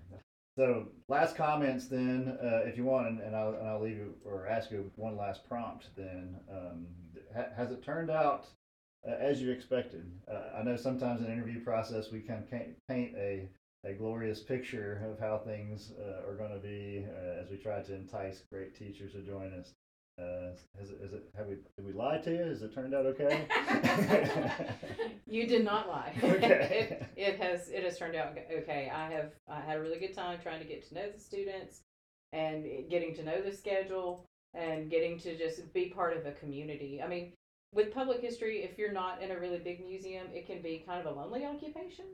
So, 0.57 0.87
last 1.09 1.35
comments 1.35 1.87
then, 1.87 2.37
uh, 2.41 2.61
if 2.65 2.77
you 2.77 2.85
want, 2.85 3.07
and, 3.07 3.19
and, 3.19 3.35
I'll, 3.35 3.55
and 3.55 3.67
I'll 3.67 3.81
leave 3.81 3.97
you 3.97 4.13
or 4.23 4.47
ask 4.47 4.69
you 4.69 4.91
one 4.95 5.17
last 5.17 5.47
prompt 5.49 5.89
then. 5.97 6.35
Um, 6.47 6.85
ha- 7.35 7.49
has 7.57 7.71
it 7.71 7.81
turned 7.83 8.11
out 8.11 8.45
uh, 9.07 9.15
as 9.19 9.41
you 9.41 9.49
expected? 9.51 10.11
Uh, 10.31 10.59
I 10.59 10.63
know 10.63 10.75
sometimes 10.77 11.21
in 11.21 11.31
interview 11.31 11.59
process 11.63 12.11
we 12.11 12.19
kind 12.19 12.43
of 12.43 12.49
paint 12.87 13.15
a, 13.17 13.49
a 13.83 13.93
glorious 13.93 14.41
picture 14.41 15.01
of 15.11 15.19
how 15.19 15.39
things 15.39 15.91
uh, 15.99 16.29
are 16.29 16.35
going 16.35 16.51
to 16.53 16.59
be 16.59 17.03
uh, 17.09 17.41
as 17.41 17.49
we 17.49 17.57
try 17.57 17.81
to 17.81 17.95
entice 17.95 18.43
great 18.51 18.77
teachers 18.77 19.13
to 19.13 19.21
join 19.21 19.51
us. 19.53 19.73
Uh, 20.21 20.51
is 20.79 20.91
it, 20.91 20.99
is 21.01 21.13
it, 21.13 21.23
have 21.35 21.47
we, 21.47 21.55
did 21.75 21.85
we 21.85 21.91
lie 21.91 22.19
to 22.19 22.31
you? 22.31 22.43
Has 22.43 22.61
it 22.61 22.73
turned 22.73 22.93
out 22.93 23.05
okay? 23.07 23.47
you 25.27 25.47
did 25.47 25.65
not 25.65 25.87
lie. 25.87 26.13
Okay. 26.23 27.07
it, 27.17 27.33
it 27.33 27.39
has, 27.41 27.69
it 27.69 27.83
has 27.83 27.97
turned 27.97 28.15
out 28.15 28.37
okay. 28.51 28.91
I 28.93 29.09
have, 29.09 29.31
I 29.49 29.59
had 29.61 29.77
a 29.77 29.81
really 29.81 29.99
good 29.99 30.13
time 30.13 30.39
trying 30.41 30.59
to 30.59 30.67
get 30.67 30.87
to 30.89 30.93
know 30.93 31.09
the 31.11 31.19
students 31.19 31.81
and 32.31 32.65
getting 32.89 33.15
to 33.15 33.23
know 33.23 33.41
the 33.41 33.51
schedule 33.51 34.25
and 34.53 34.89
getting 34.89 35.17
to 35.19 35.35
just 35.35 35.73
be 35.73 35.85
part 35.85 36.15
of 36.15 36.27
a 36.27 36.31
community. 36.33 37.01
I 37.03 37.07
mean, 37.07 37.33
with 37.73 37.91
public 37.91 38.21
history, 38.21 38.63
if 38.63 38.77
you're 38.77 38.91
not 38.91 39.21
in 39.21 39.31
a 39.31 39.39
really 39.39 39.57
big 39.57 39.83
museum, 39.83 40.27
it 40.31 40.45
can 40.45 40.61
be 40.61 40.83
kind 40.85 41.05
of 41.05 41.11
a 41.11 41.19
lonely 41.19 41.43
occupation. 41.43 42.05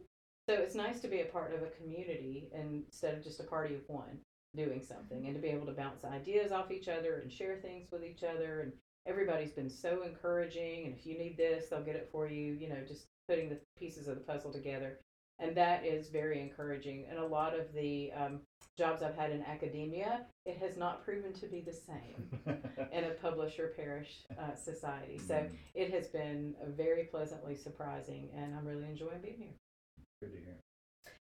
So 0.47 0.55
it's 0.55 0.73
nice 0.73 1.01
to 1.01 1.09
be 1.09 1.19
a 1.19 1.25
part 1.25 1.53
of 1.53 1.63
a 1.63 1.71
community 1.81 2.49
instead 2.53 3.15
of 3.15 3.23
just 3.23 3.41
a 3.41 3.43
party 3.43 3.75
of 3.75 3.81
one 3.87 4.19
doing 4.55 4.81
something 4.83 5.25
and 5.25 5.35
to 5.35 5.41
be 5.41 5.49
able 5.49 5.65
to 5.65 5.71
bounce 5.73 6.03
ideas 6.03 6.51
off 6.51 6.71
each 6.71 6.87
other 6.87 7.19
and 7.19 7.31
share 7.31 7.57
things 7.57 7.87
with 7.91 8.03
each 8.03 8.23
other. 8.23 8.61
And 8.61 8.73
everybody's 9.05 9.51
been 9.51 9.69
so 9.69 10.03
encouraging 10.03 10.85
and 10.85 10.95
if 10.95 11.05
you 11.05 11.17
need 11.17 11.37
this 11.37 11.69
they'll 11.69 11.83
get 11.83 11.95
it 11.95 12.09
for 12.11 12.27
you 12.27 12.53
you 12.53 12.67
know 12.67 12.83
just 12.87 13.05
putting 13.27 13.49
the 13.49 13.59
pieces 13.77 14.07
of 14.07 14.15
the 14.15 14.21
puzzle 14.21 14.51
together. 14.51 14.99
And 15.41 15.55
that 15.55 15.85
is 15.85 16.09
very 16.09 16.41
encouraging. 16.41 17.05
And 17.09 17.17
a 17.17 17.25
lot 17.25 17.57
of 17.57 17.71
the 17.73 18.11
um, 18.13 18.41
jobs 18.77 19.01
i've 19.01 19.15
had 19.15 19.31
in 19.31 19.41
academia 19.43 20.21
it 20.45 20.57
has 20.57 20.77
not 20.77 21.03
proven 21.03 21.33
to 21.33 21.45
be 21.47 21.61
the 21.61 21.73
same 21.73 22.29
in 22.91 23.03
a 23.03 23.09
publish 23.21 23.59
or 23.59 23.67
perish 23.69 24.23
uh, 24.37 24.55
society. 24.55 25.17
So 25.17 25.33
Mm, 25.35 25.49
it 25.75 25.93
has 25.93 26.07
been 26.07 26.55
very 26.67 27.03
pleasantly 27.05 27.55
surprising 27.55 28.29
and 28.35 28.55
i'm 28.55 28.65
really 28.65 28.85
enjoying 28.85 29.21
being 29.21 29.37
here. 29.37 29.53
Good 30.21 30.31
to 30.33 30.37
hear. 30.37 30.57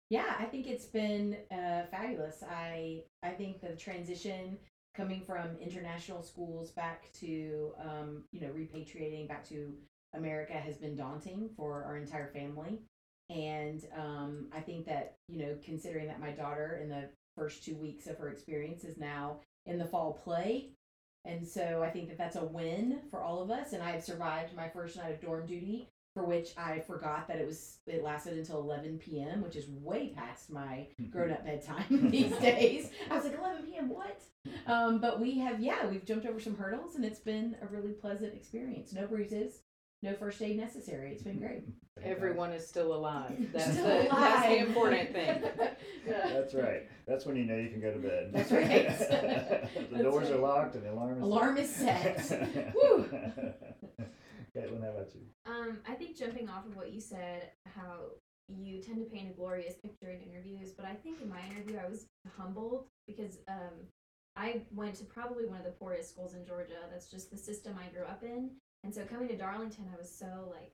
Yeah, 0.09 0.35
I 0.39 0.45
think 0.45 0.67
it's 0.67 0.85
been 0.85 1.37
uh, 1.51 1.83
fabulous. 1.89 2.43
I 2.47 3.03
I 3.23 3.31
think 3.31 3.61
the 3.61 3.75
transition 3.75 4.57
coming 4.95 5.21
from 5.21 5.57
international 5.59 6.21
schools 6.21 6.71
back 6.71 7.11
to 7.21 7.73
um, 7.79 8.23
you 8.31 8.41
know 8.41 8.49
repatriating 8.49 9.27
back 9.27 9.47
to 9.49 9.73
America 10.13 10.53
has 10.53 10.77
been 10.77 10.95
daunting 10.95 11.49
for 11.57 11.83
our 11.83 11.97
entire 11.97 12.27
family, 12.27 12.81
and 13.29 13.83
um, 13.97 14.49
I 14.53 14.59
think 14.59 14.85
that 14.85 15.15
you 15.27 15.39
know 15.39 15.57
considering 15.63 16.07
that 16.07 16.19
my 16.19 16.31
daughter 16.31 16.79
in 16.81 16.89
the 16.89 17.09
first 17.35 17.63
two 17.63 17.75
weeks 17.75 18.05
of 18.07 18.17
her 18.17 18.29
experience 18.29 18.83
is 18.83 18.97
now 18.97 19.39
in 19.65 19.79
the 19.79 19.85
fall 19.85 20.13
play. 20.23 20.69
And 21.25 21.47
so 21.47 21.81
I 21.81 21.89
think 21.89 22.09
that 22.09 22.17
that's 22.17 22.35
a 22.35 22.43
win 22.43 22.99
for 23.09 23.21
all 23.23 23.41
of 23.41 23.49
us. 23.49 23.71
And 23.73 23.81
I 23.81 23.91
have 23.91 24.03
survived 24.03 24.53
my 24.55 24.67
first 24.67 24.97
night 24.97 25.11
of 25.13 25.21
dorm 25.21 25.45
duty 25.45 25.87
for 26.13 26.23
which 26.23 26.51
I 26.57 26.79
forgot 26.79 27.27
that 27.27 27.39
it 27.39 27.47
was 27.47 27.79
it 27.87 28.03
lasted 28.03 28.37
until 28.37 28.59
11 28.59 28.99
p.m., 28.99 29.41
which 29.41 29.55
is 29.55 29.67
way 29.67 30.13
past 30.15 30.51
my 30.51 30.87
grown 31.09 31.31
up 31.31 31.43
bedtime 31.45 31.85
these 32.11 32.35
days. 32.37 32.91
I 33.09 33.15
was 33.15 33.25
like 33.25 33.37
11 33.37 33.63
p.m. 33.63 33.89
What? 33.89 34.21
Um, 34.67 34.99
but 34.99 35.19
we 35.19 35.39
have 35.39 35.59
yeah, 35.59 35.87
we've 35.87 36.05
jumped 36.05 36.25
over 36.25 36.39
some 36.39 36.55
hurdles 36.55 36.95
and 36.95 37.03
it's 37.03 37.19
been 37.19 37.55
a 37.61 37.67
really 37.67 37.93
pleasant 37.93 38.35
experience. 38.35 38.93
No 38.93 39.07
bruises, 39.07 39.61
no 40.03 40.13
first 40.13 40.41
aid 40.41 40.57
necessary. 40.57 41.11
It's 41.13 41.23
been 41.23 41.39
great. 41.39 41.63
everyone 42.03 42.51
is 42.51 42.67
still 42.67 42.95
alive 42.95 43.31
that's, 43.53 43.71
Still 43.71 43.85
the, 43.85 44.07
that's 44.09 44.47
the 44.47 44.57
important 44.57 45.13
thing 45.13 45.43
That's 46.07 46.53
right. 46.55 46.89
That's 47.07 47.25
when 47.25 47.35
you 47.35 47.45
know 47.45 47.55
you 47.55 47.69
can 47.69 47.81
go 47.81 47.93
to 47.93 47.99
bed. 47.99 48.31
That's 48.33 48.51
right. 48.51 48.87
the 48.97 49.69
That's 49.91 50.03
doors 50.03 50.29
are 50.31 50.37
locked 50.37 50.75
and 50.75 50.83
the 50.83 50.91
alarm 50.91 51.17
is 51.17 51.23
Alarm 51.23 51.57
is 51.57 51.73
set. 51.73 52.73
Woo. 52.75 53.07
Caitlyn, 54.55 54.83
how 54.83 54.91
about 54.91 55.13
you? 55.15 55.21
Um, 55.45 55.79
I 55.87 55.93
think 55.93 56.17
jumping 56.17 56.49
off 56.49 56.65
of 56.65 56.75
what 56.75 56.91
you 56.93 57.01
said, 57.01 57.51
how 57.75 58.11
you 58.47 58.81
tend 58.81 58.97
to 58.97 59.05
paint 59.05 59.31
a 59.31 59.33
glorious 59.33 59.75
picture 59.75 60.11
in 60.11 60.21
interviews, 60.21 60.71
but 60.71 60.85
I 60.85 60.93
think 60.93 61.21
in 61.21 61.29
my 61.29 61.39
interview 61.49 61.77
I 61.83 61.89
was 61.89 62.05
humbled 62.37 62.85
because 63.07 63.39
um, 63.47 63.87
I 64.35 64.61
went 64.71 64.95
to 64.95 65.05
probably 65.05 65.45
one 65.45 65.57
of 65.57 65.65
the 65.65 65.71
poorest 65.71 66.09
schools 66.09 66.35
in 66.35 66.45
Georgia. 66.45 66.87
That's 66.91 67.09
just 67.09 67.31
the 67.31 67.37
system 67.37 67.75
I 67.79 67.91
grew 67.93 68.05
up 68.05 68.23
in. 68.23 68.51
And 68.83 68.93
so 68.93 69.05
coming 69.05 69.27
to 69.29 69.37
Darlington, 69.37 69.85
I 69.93 69.97
was 69.97 70.13
so 70.13 70.51
like, 70.51 70.71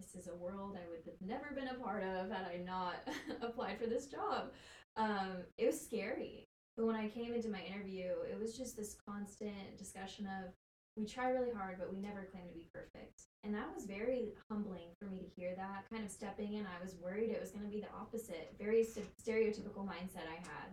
this 0.00 0.14
is 0.14 0.28
a 0.28 0.34
world 0.34 0.76
I 0.76 0.88
would 0.90 1.00
have 1.06 1.14
never 1.26 1.54
been 1.54 1.68
a 1.68 1.82
part 1.82 2.02
of 2.02 2.30
had 2.30 2.44
I 2.44 2.58
not 2.58 2.96
applied 3.40 3.78
for 3.78 3.86
this 3.86 4.06
job. 4.06 4.50
Um, 4.96 5.44
it 5.56 5.66
was 5.66 5.80
scary. 5.80 6.48
But 6.76 6.86
when 6.86 6.96
I 6.96 7.08
came 7.08 7.32
into 7.32 7.48
my 7.48 7.62
interview, 7.62 8.12
it 8.30 8.38
was 8.38 8.56
just 8.56 8.76
this 8.76 8.94
constant 9.08 9.78
discussion 9.78 10.26
of 10.26 10.52
we 10.96 11.04
try 11.04 11.30
really 11.30 11.52
hard, 11.54 11.76
but 11.78 11.92
we 11.92 12.00
never 12.00 12.28
claim 12.32 12.48
to 12.48 12.54
be 12.54 12.66
perfect. 12.72 13.22
And 13.44 13.54
that 13.54 13.68
was 13.74 13.84
very 13.84 14.32
humbling 14.50 14.88
for 14.98 15.04
me 15.06 15.18
to 15.18 15.40
hear 15.40 15.54
that. 15.56 15.84
Kind 15.90 16.04
of 16.04 16.10
stepping 16.10 16.54
in, 16.54 16.64
I 16.66 16.82
was 16.82 16.96
worried 17.02 17.30
it 17.30 17.40
was 17.40 17.50
going 17.50 17.64
to 17.64 17.70
be 17.70 17.80
the 17.80 17.92
opposite, 17.94 18.54
very 18.58 18.82
st- 18.82 19.06
stereotypical 19.20 19.86
mindset 19.86 20.24
I 20.26 20.40
had. 20.40 20.72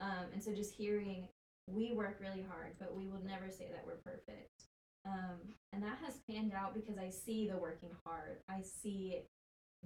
Um, 0.00 0.26
and 0.32 0.42
so 0.42 0.52
just 0.52 0.74
hearing 0.74 1.28
we 1.66 1.92
work 1.92 2.18
really 2.20 2.44
hard, 2.48 2.74
but 2.78 2.96
we 2.96 3.08
will 3.08 3.22
never 3.26 3.50
say 3.50 3.68
that 3.72 3.84
we're 3.84 4.02
perfect. 4.04 4.64
Um, 5.06 5.54
and 5.72 5.82
that 5.82 5.98
has 6.04 6.20
panned 6.30 6.52
out 6.54 6.74
because 6.74 6.98
I 6.98 7.10
see 7.10 7.48
the 7.48 7.56
working 7.56 7.90
hard. 8.04 8.38
I 8.48 8.62
see 8.62 9.22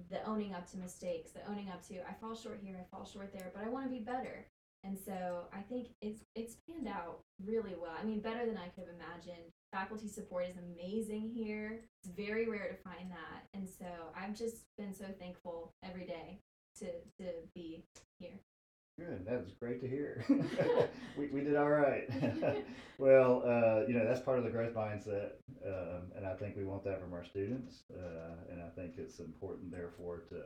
the 0.09 0.23
owning 0.25 0.53
up 0.53 0.69
to 0.71 0.77
mistakes, 0.77 1.31
the 1.31 1.45
owning 1.49 1.69
up 1.69 1.85
to 1.87 1.95
I 2.07 2.13
fall 2.21 2.35
short 2.35 2.59
here, 2.63 2.77
I 2.79 2.85
fall 2.95 3.05
short 3.05 3.33
there, 3.33 3.51
but 3.53 3.63
I 3.65 3.69
want 3.69 3.85
to 3.85 3.91
be 3.91 3.99
better. 3.99 4.45
And 4.83 4.97
so 4.97 5.47
I 5.53 5.61
think 5.61 5.89
it's 6.01 6.23
it's 6.35 6.55
panned 6.67 6.87
out 6.87 7.19
really 7.45 7.75
well. 7.79 7.91
I 7.99 8.05
mean, 8.05 8.21
better 8.21 8.45
than 8.45 8.57
I 8.57 8.69
could 8.69 8.85
have 8.85 8.95
imagined. 8.95 9.51
Faculty 9.71 10.07
support 10.07 10.45
is 10.49 10.55
amazing 10.57 11.31
here. 11.35 11.81
It's 12.01 12.13
very 12.15 12.47
rare 12.47 12.69
to 12.69 12.89
find 12.89 13.11
that. 13.11 13.43
And 13.53 13.67
so 13.67 13.85
I've 14.15 14.35
just 14.35 14.63
been 14.77 14.93
so 14.93 15.05
thankful 15.19 15.73
every 15.83 16.05
day 16.05 16.39
to 16.79 16.85
to 17.19 17.31
be 17.53 17.83
here. 18.19 18.39
Good. 18.97 19.25
That's 19.25 19.53
great 19.53 19.79
to 19.81 19.87
hear. 19.87 20.25
we, 21.17 21.27
we 21.27 21.41
did 21.41 21.55
all 21.55 21.69
right. 21.69 22.09
well, 22.97 23.43
uh, 23.45 23.87
you 23.87 23.93
know, 23.93 24.05
that's 24.05 24.19
part 24.19 24.39
of 24.39 24.43
the 24.43 24.49
growth 24.49 24.73
mindset. 24.73 25.31
Um, 25.65 26.11
and 26.17 26.25
I 26.25 26.33
think 26.33 26.57
we 26.57 26.65
want 26.65 26.83
that 26.83 26.99
from 26.99 27.13
our 27.13 27.23
students. 27.23 27.83
Uh, 27.89 28.51
and 28.51 28.61
I 28.61 28.67
think 28.75 28.95
it's 28.97 29.19
important, 29.19 29.71
therefore, 29.71 30.23
to, 30.29 30.41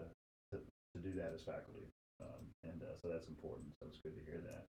to 0.51 0.61
to 0.93 0.99
do 1.01 1.13
that 1.17 1.31
as 1.33 1.41
faculty. 1.41 1.87
Um, 2.23 2.43
and 2.63 2.81
uh, 2.81 2.95
so 3.01 3.09
that's 3.09 3.27
important. 3.27 3.67
So 3.79 3.87
it's 3.87 3.99
good 3.99 4.15
to 4.15 4.23
hear 4.23 4.41
that. 4.47 4.63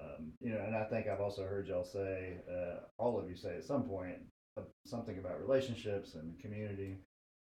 Um, 0.00 0.32
you 0.40 0.52
know, 0.52 0.60
and 0.66 0.74
I 0.74 0.84
think 0.84 1.06
I've 1.06 1.20
also 1.20 1.44
heard 1.44 1.68
y'all 1.68 1.84
say, 1.84 2.38
uh, 2.50 2.80
all 2.98 3.18
of 3.18 3.28
you 3.28 3.36
say 3.36 3.56
at 3.56 3.64
some 3.64 3.84
point, 3.84 4.16
uh, 4.56 4.62
something 4.86 5.18
about 5.18 5.40
relationships 5.40 6.14
and 6.14 6.38
community. 6.40 6.98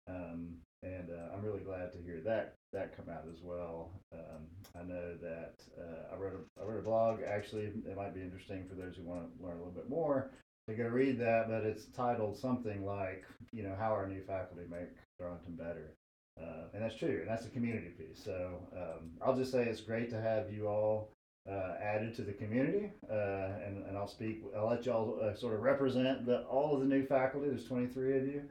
Um, 0.09 0.57
and 0.83 1.11
uh, 1.11 1.35
I'm 1.35 1.45
really 1.45 1.61
glad 1.61 1.93
to 1.93 1.99
hear 1.99 2.21
that 2.25 2.55
that 2.73 2.97
come 2.97 3.09
out 3.09 3.25
as 3.31 3.41
well. 3.43 3.93
Um, 4.13 4.47
I 4.79 4.83
know 4.83 5.15
that 5.21 5.55
uh, 5.79 6.15
I 6.15 6.17
wrote 6.17 6.35
a, 6.35 6.61
I 6.61 6.65
wrote 6.65 6.79
a 6.79 6.83
blog. 6.83 7.21
Actually, 7.23 7.65
it 7.65 7.97
might 7.97 8.15
be 8.15 8.23
interesting 8.23 8.67
for 8.69 8.75
those 8.75 8.97
who 8.97 9.05
want 9.05 9.37
to 9.37 9.45
learn 9.45 9.57
a 9.57 9.59
little 9.59 9.73
bit 9.73 9.91
more 9.91 10.31
to 10.69 10.75
go 10.75 10.85
read 10.85 11.19
that. 11.19 11.49
But 11.49 11.65
it's 11.65 11.87
titled 11.87 12.39
something 12.39 12.85
like, 12.85 13.25
you 13.53 13.63
know, 13.63 13.77
how 13.79 13.93
our 13.93 14.07
new 14.07 14.23
faculty 14.23 14.65
make 14.71 14.89
Darlington 15.19 15.55
better. 15.57 15.95
Uh, 16.41 16.65
and 16.73 16.83
that's 16.83 16.97
true, 16.97 17.19
and 17.21 17.29
that's 17.29 17.45
a 17.45 17.51
community 17.51 17.89
piece. 17.89 18.23
So 18.25 18.61
um, 18.75 19.11
I'll 19.21 19.37
just 19.37 19.53
say 19.53 19.65
it's 19.65 19.81
great 19.81 20.11
to 20.11 20.21
have 20.21 20.53
you 20.53 20.69
all 20.69 21.11
uh, 21.49 21.75
added 21.81 22.15
to 22.17 22.23
the 22.23 22.33
community, 22.33 22.93
uh, 23.11 23.49
and, 23.65 23.85
and 23.87 23.97
I'll 23.97 24.09
speak. 24.09 24.43
I'll 24.57 24.69
let 24.69 24.87
y'all 24.87 25.19
uh, 25.23 25.35
sort 25.35 25.55
of 25.55 25.63
represent 25.63 26.27
the, 26.27 26.43
all 26.43 26.75
of 26.75 26.81
the 26.81 26.87
new 26.87 27.05
faculty. 27.05 27.49
There's 27.49 27.65
23 27.65 28.19
of 28.19 28.27
you, 28.27 28.43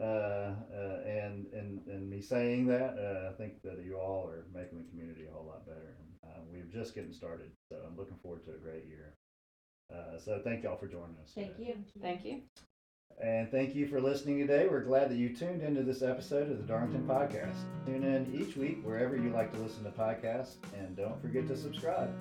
uh, 0.00 0.04
uh, 0.04 0.54
and 1.06 1.46
and 1.52 1.86
and 1.86 2.08
me 2.08 2.20
saying 2.20 2.66
that, 2.66 2.98
uh, 2.98 3.30
I 3.30 3.32
think 3.36 3.62
that 3.62 3.82
you 3.84 3.96
all 3.96 4.28
are 4.28 4.44
making 4.52 4.78
the 4.78 4.90
community 4.90 5.26
a 5.28 5.32
whole 5.32 5.46
lot 5.46 5.66
better. 5.66 5.96
Uh, 6.24 6.40
we're 6.50 6.64
just 6.64 6.94
getting 6.94 7.12
started, 7.12 7.50
so 7.70 7.78
I'm 7.86 7.96
looking 7.96 8.16
forward 8.22 8.44
to 8.44 8.50
a 8.50 8.58
great 8.58 8.86
year. 8.86 9.12
Uh, 9.92 10.18
so 10.18 10.40
thank 10.42 10.64
y'all 10.64 10.76
for 10.76 10.88
joining 10.88 11.16
us. 11.22 11.32
Thank 11.34 11.56
today. 11.56 11.68
you. 11.68 12.02
Thank 12.02 12.24
you. 12.24 12.42
And 13.22 13.50
thank 13.50 13.74
you 13.74 13.86
for 13.86 14.00
listening 14.00 14.38
today. 14.38 14.68
We're 14.68 14.82
glad 14.84 15.10
that 15.10 15.16
you 15.16 15.34
tuned 15.34 15.62
into 15.62 15.82
this 15.82 16.02
episode 16.02 16.50
of 16.50 16.58
the 16.58 16.64
Darlington 16.64 17.06
Podcast. 17.08 17.56
Tune 17.86 18.04
in 18.04 18.30
each 18.34 18.56
week 18.56 18.84
wherever 18.84 19.16
you 19.16 19.30
like 19.30 19.52
to 19.54 19.58
listen 19.58 19.84
to 19.84 19.90
podcasts, 19.90 20.56
and 20.76 20.94
don't 20.96 21.20
forget 21.22 21.48
to 21.48 21.56
subscribe. 21.56 22.14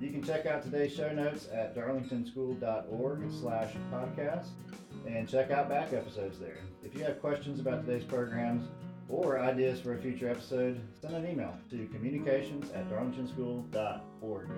You 0.00 0.10
can 0.10 0.22
check 0.22 0.46
out 0.46 0.62
today's 0.62 0.94
show 0.94 1.12
notes 1.12 1.48
at 1.52 1.76
darlingtonschool.org 1.76 3.30
slash 3.30 3.72
podcast 3.92 4.46
and 5.06 5.28
check 5.28 5.50
out 5.50 5.68
back 5.68 5.92
episodes 5.92 6.38
there. 6.38 6.58
If 6.82 6.94
you 6.94 7.04
have 7.04 7.20
questions 7.20 7.60
about 7.60 7.84
today's 7.84 8.04
programs 8.04 8.68
or 9.08 9.38
ideas 9.40 9.80
for 9.80 9.94
a 9.94 9.98
future 9.98 10.30
episode, 10.30 10.80
send 11.00 11.14
an 11.14 11.28
email 11.28 11.54
to 11.70 11.86
communications 11.88 12.70
at 12.70 12.88
darlingtonschool.org. 12.90 14.48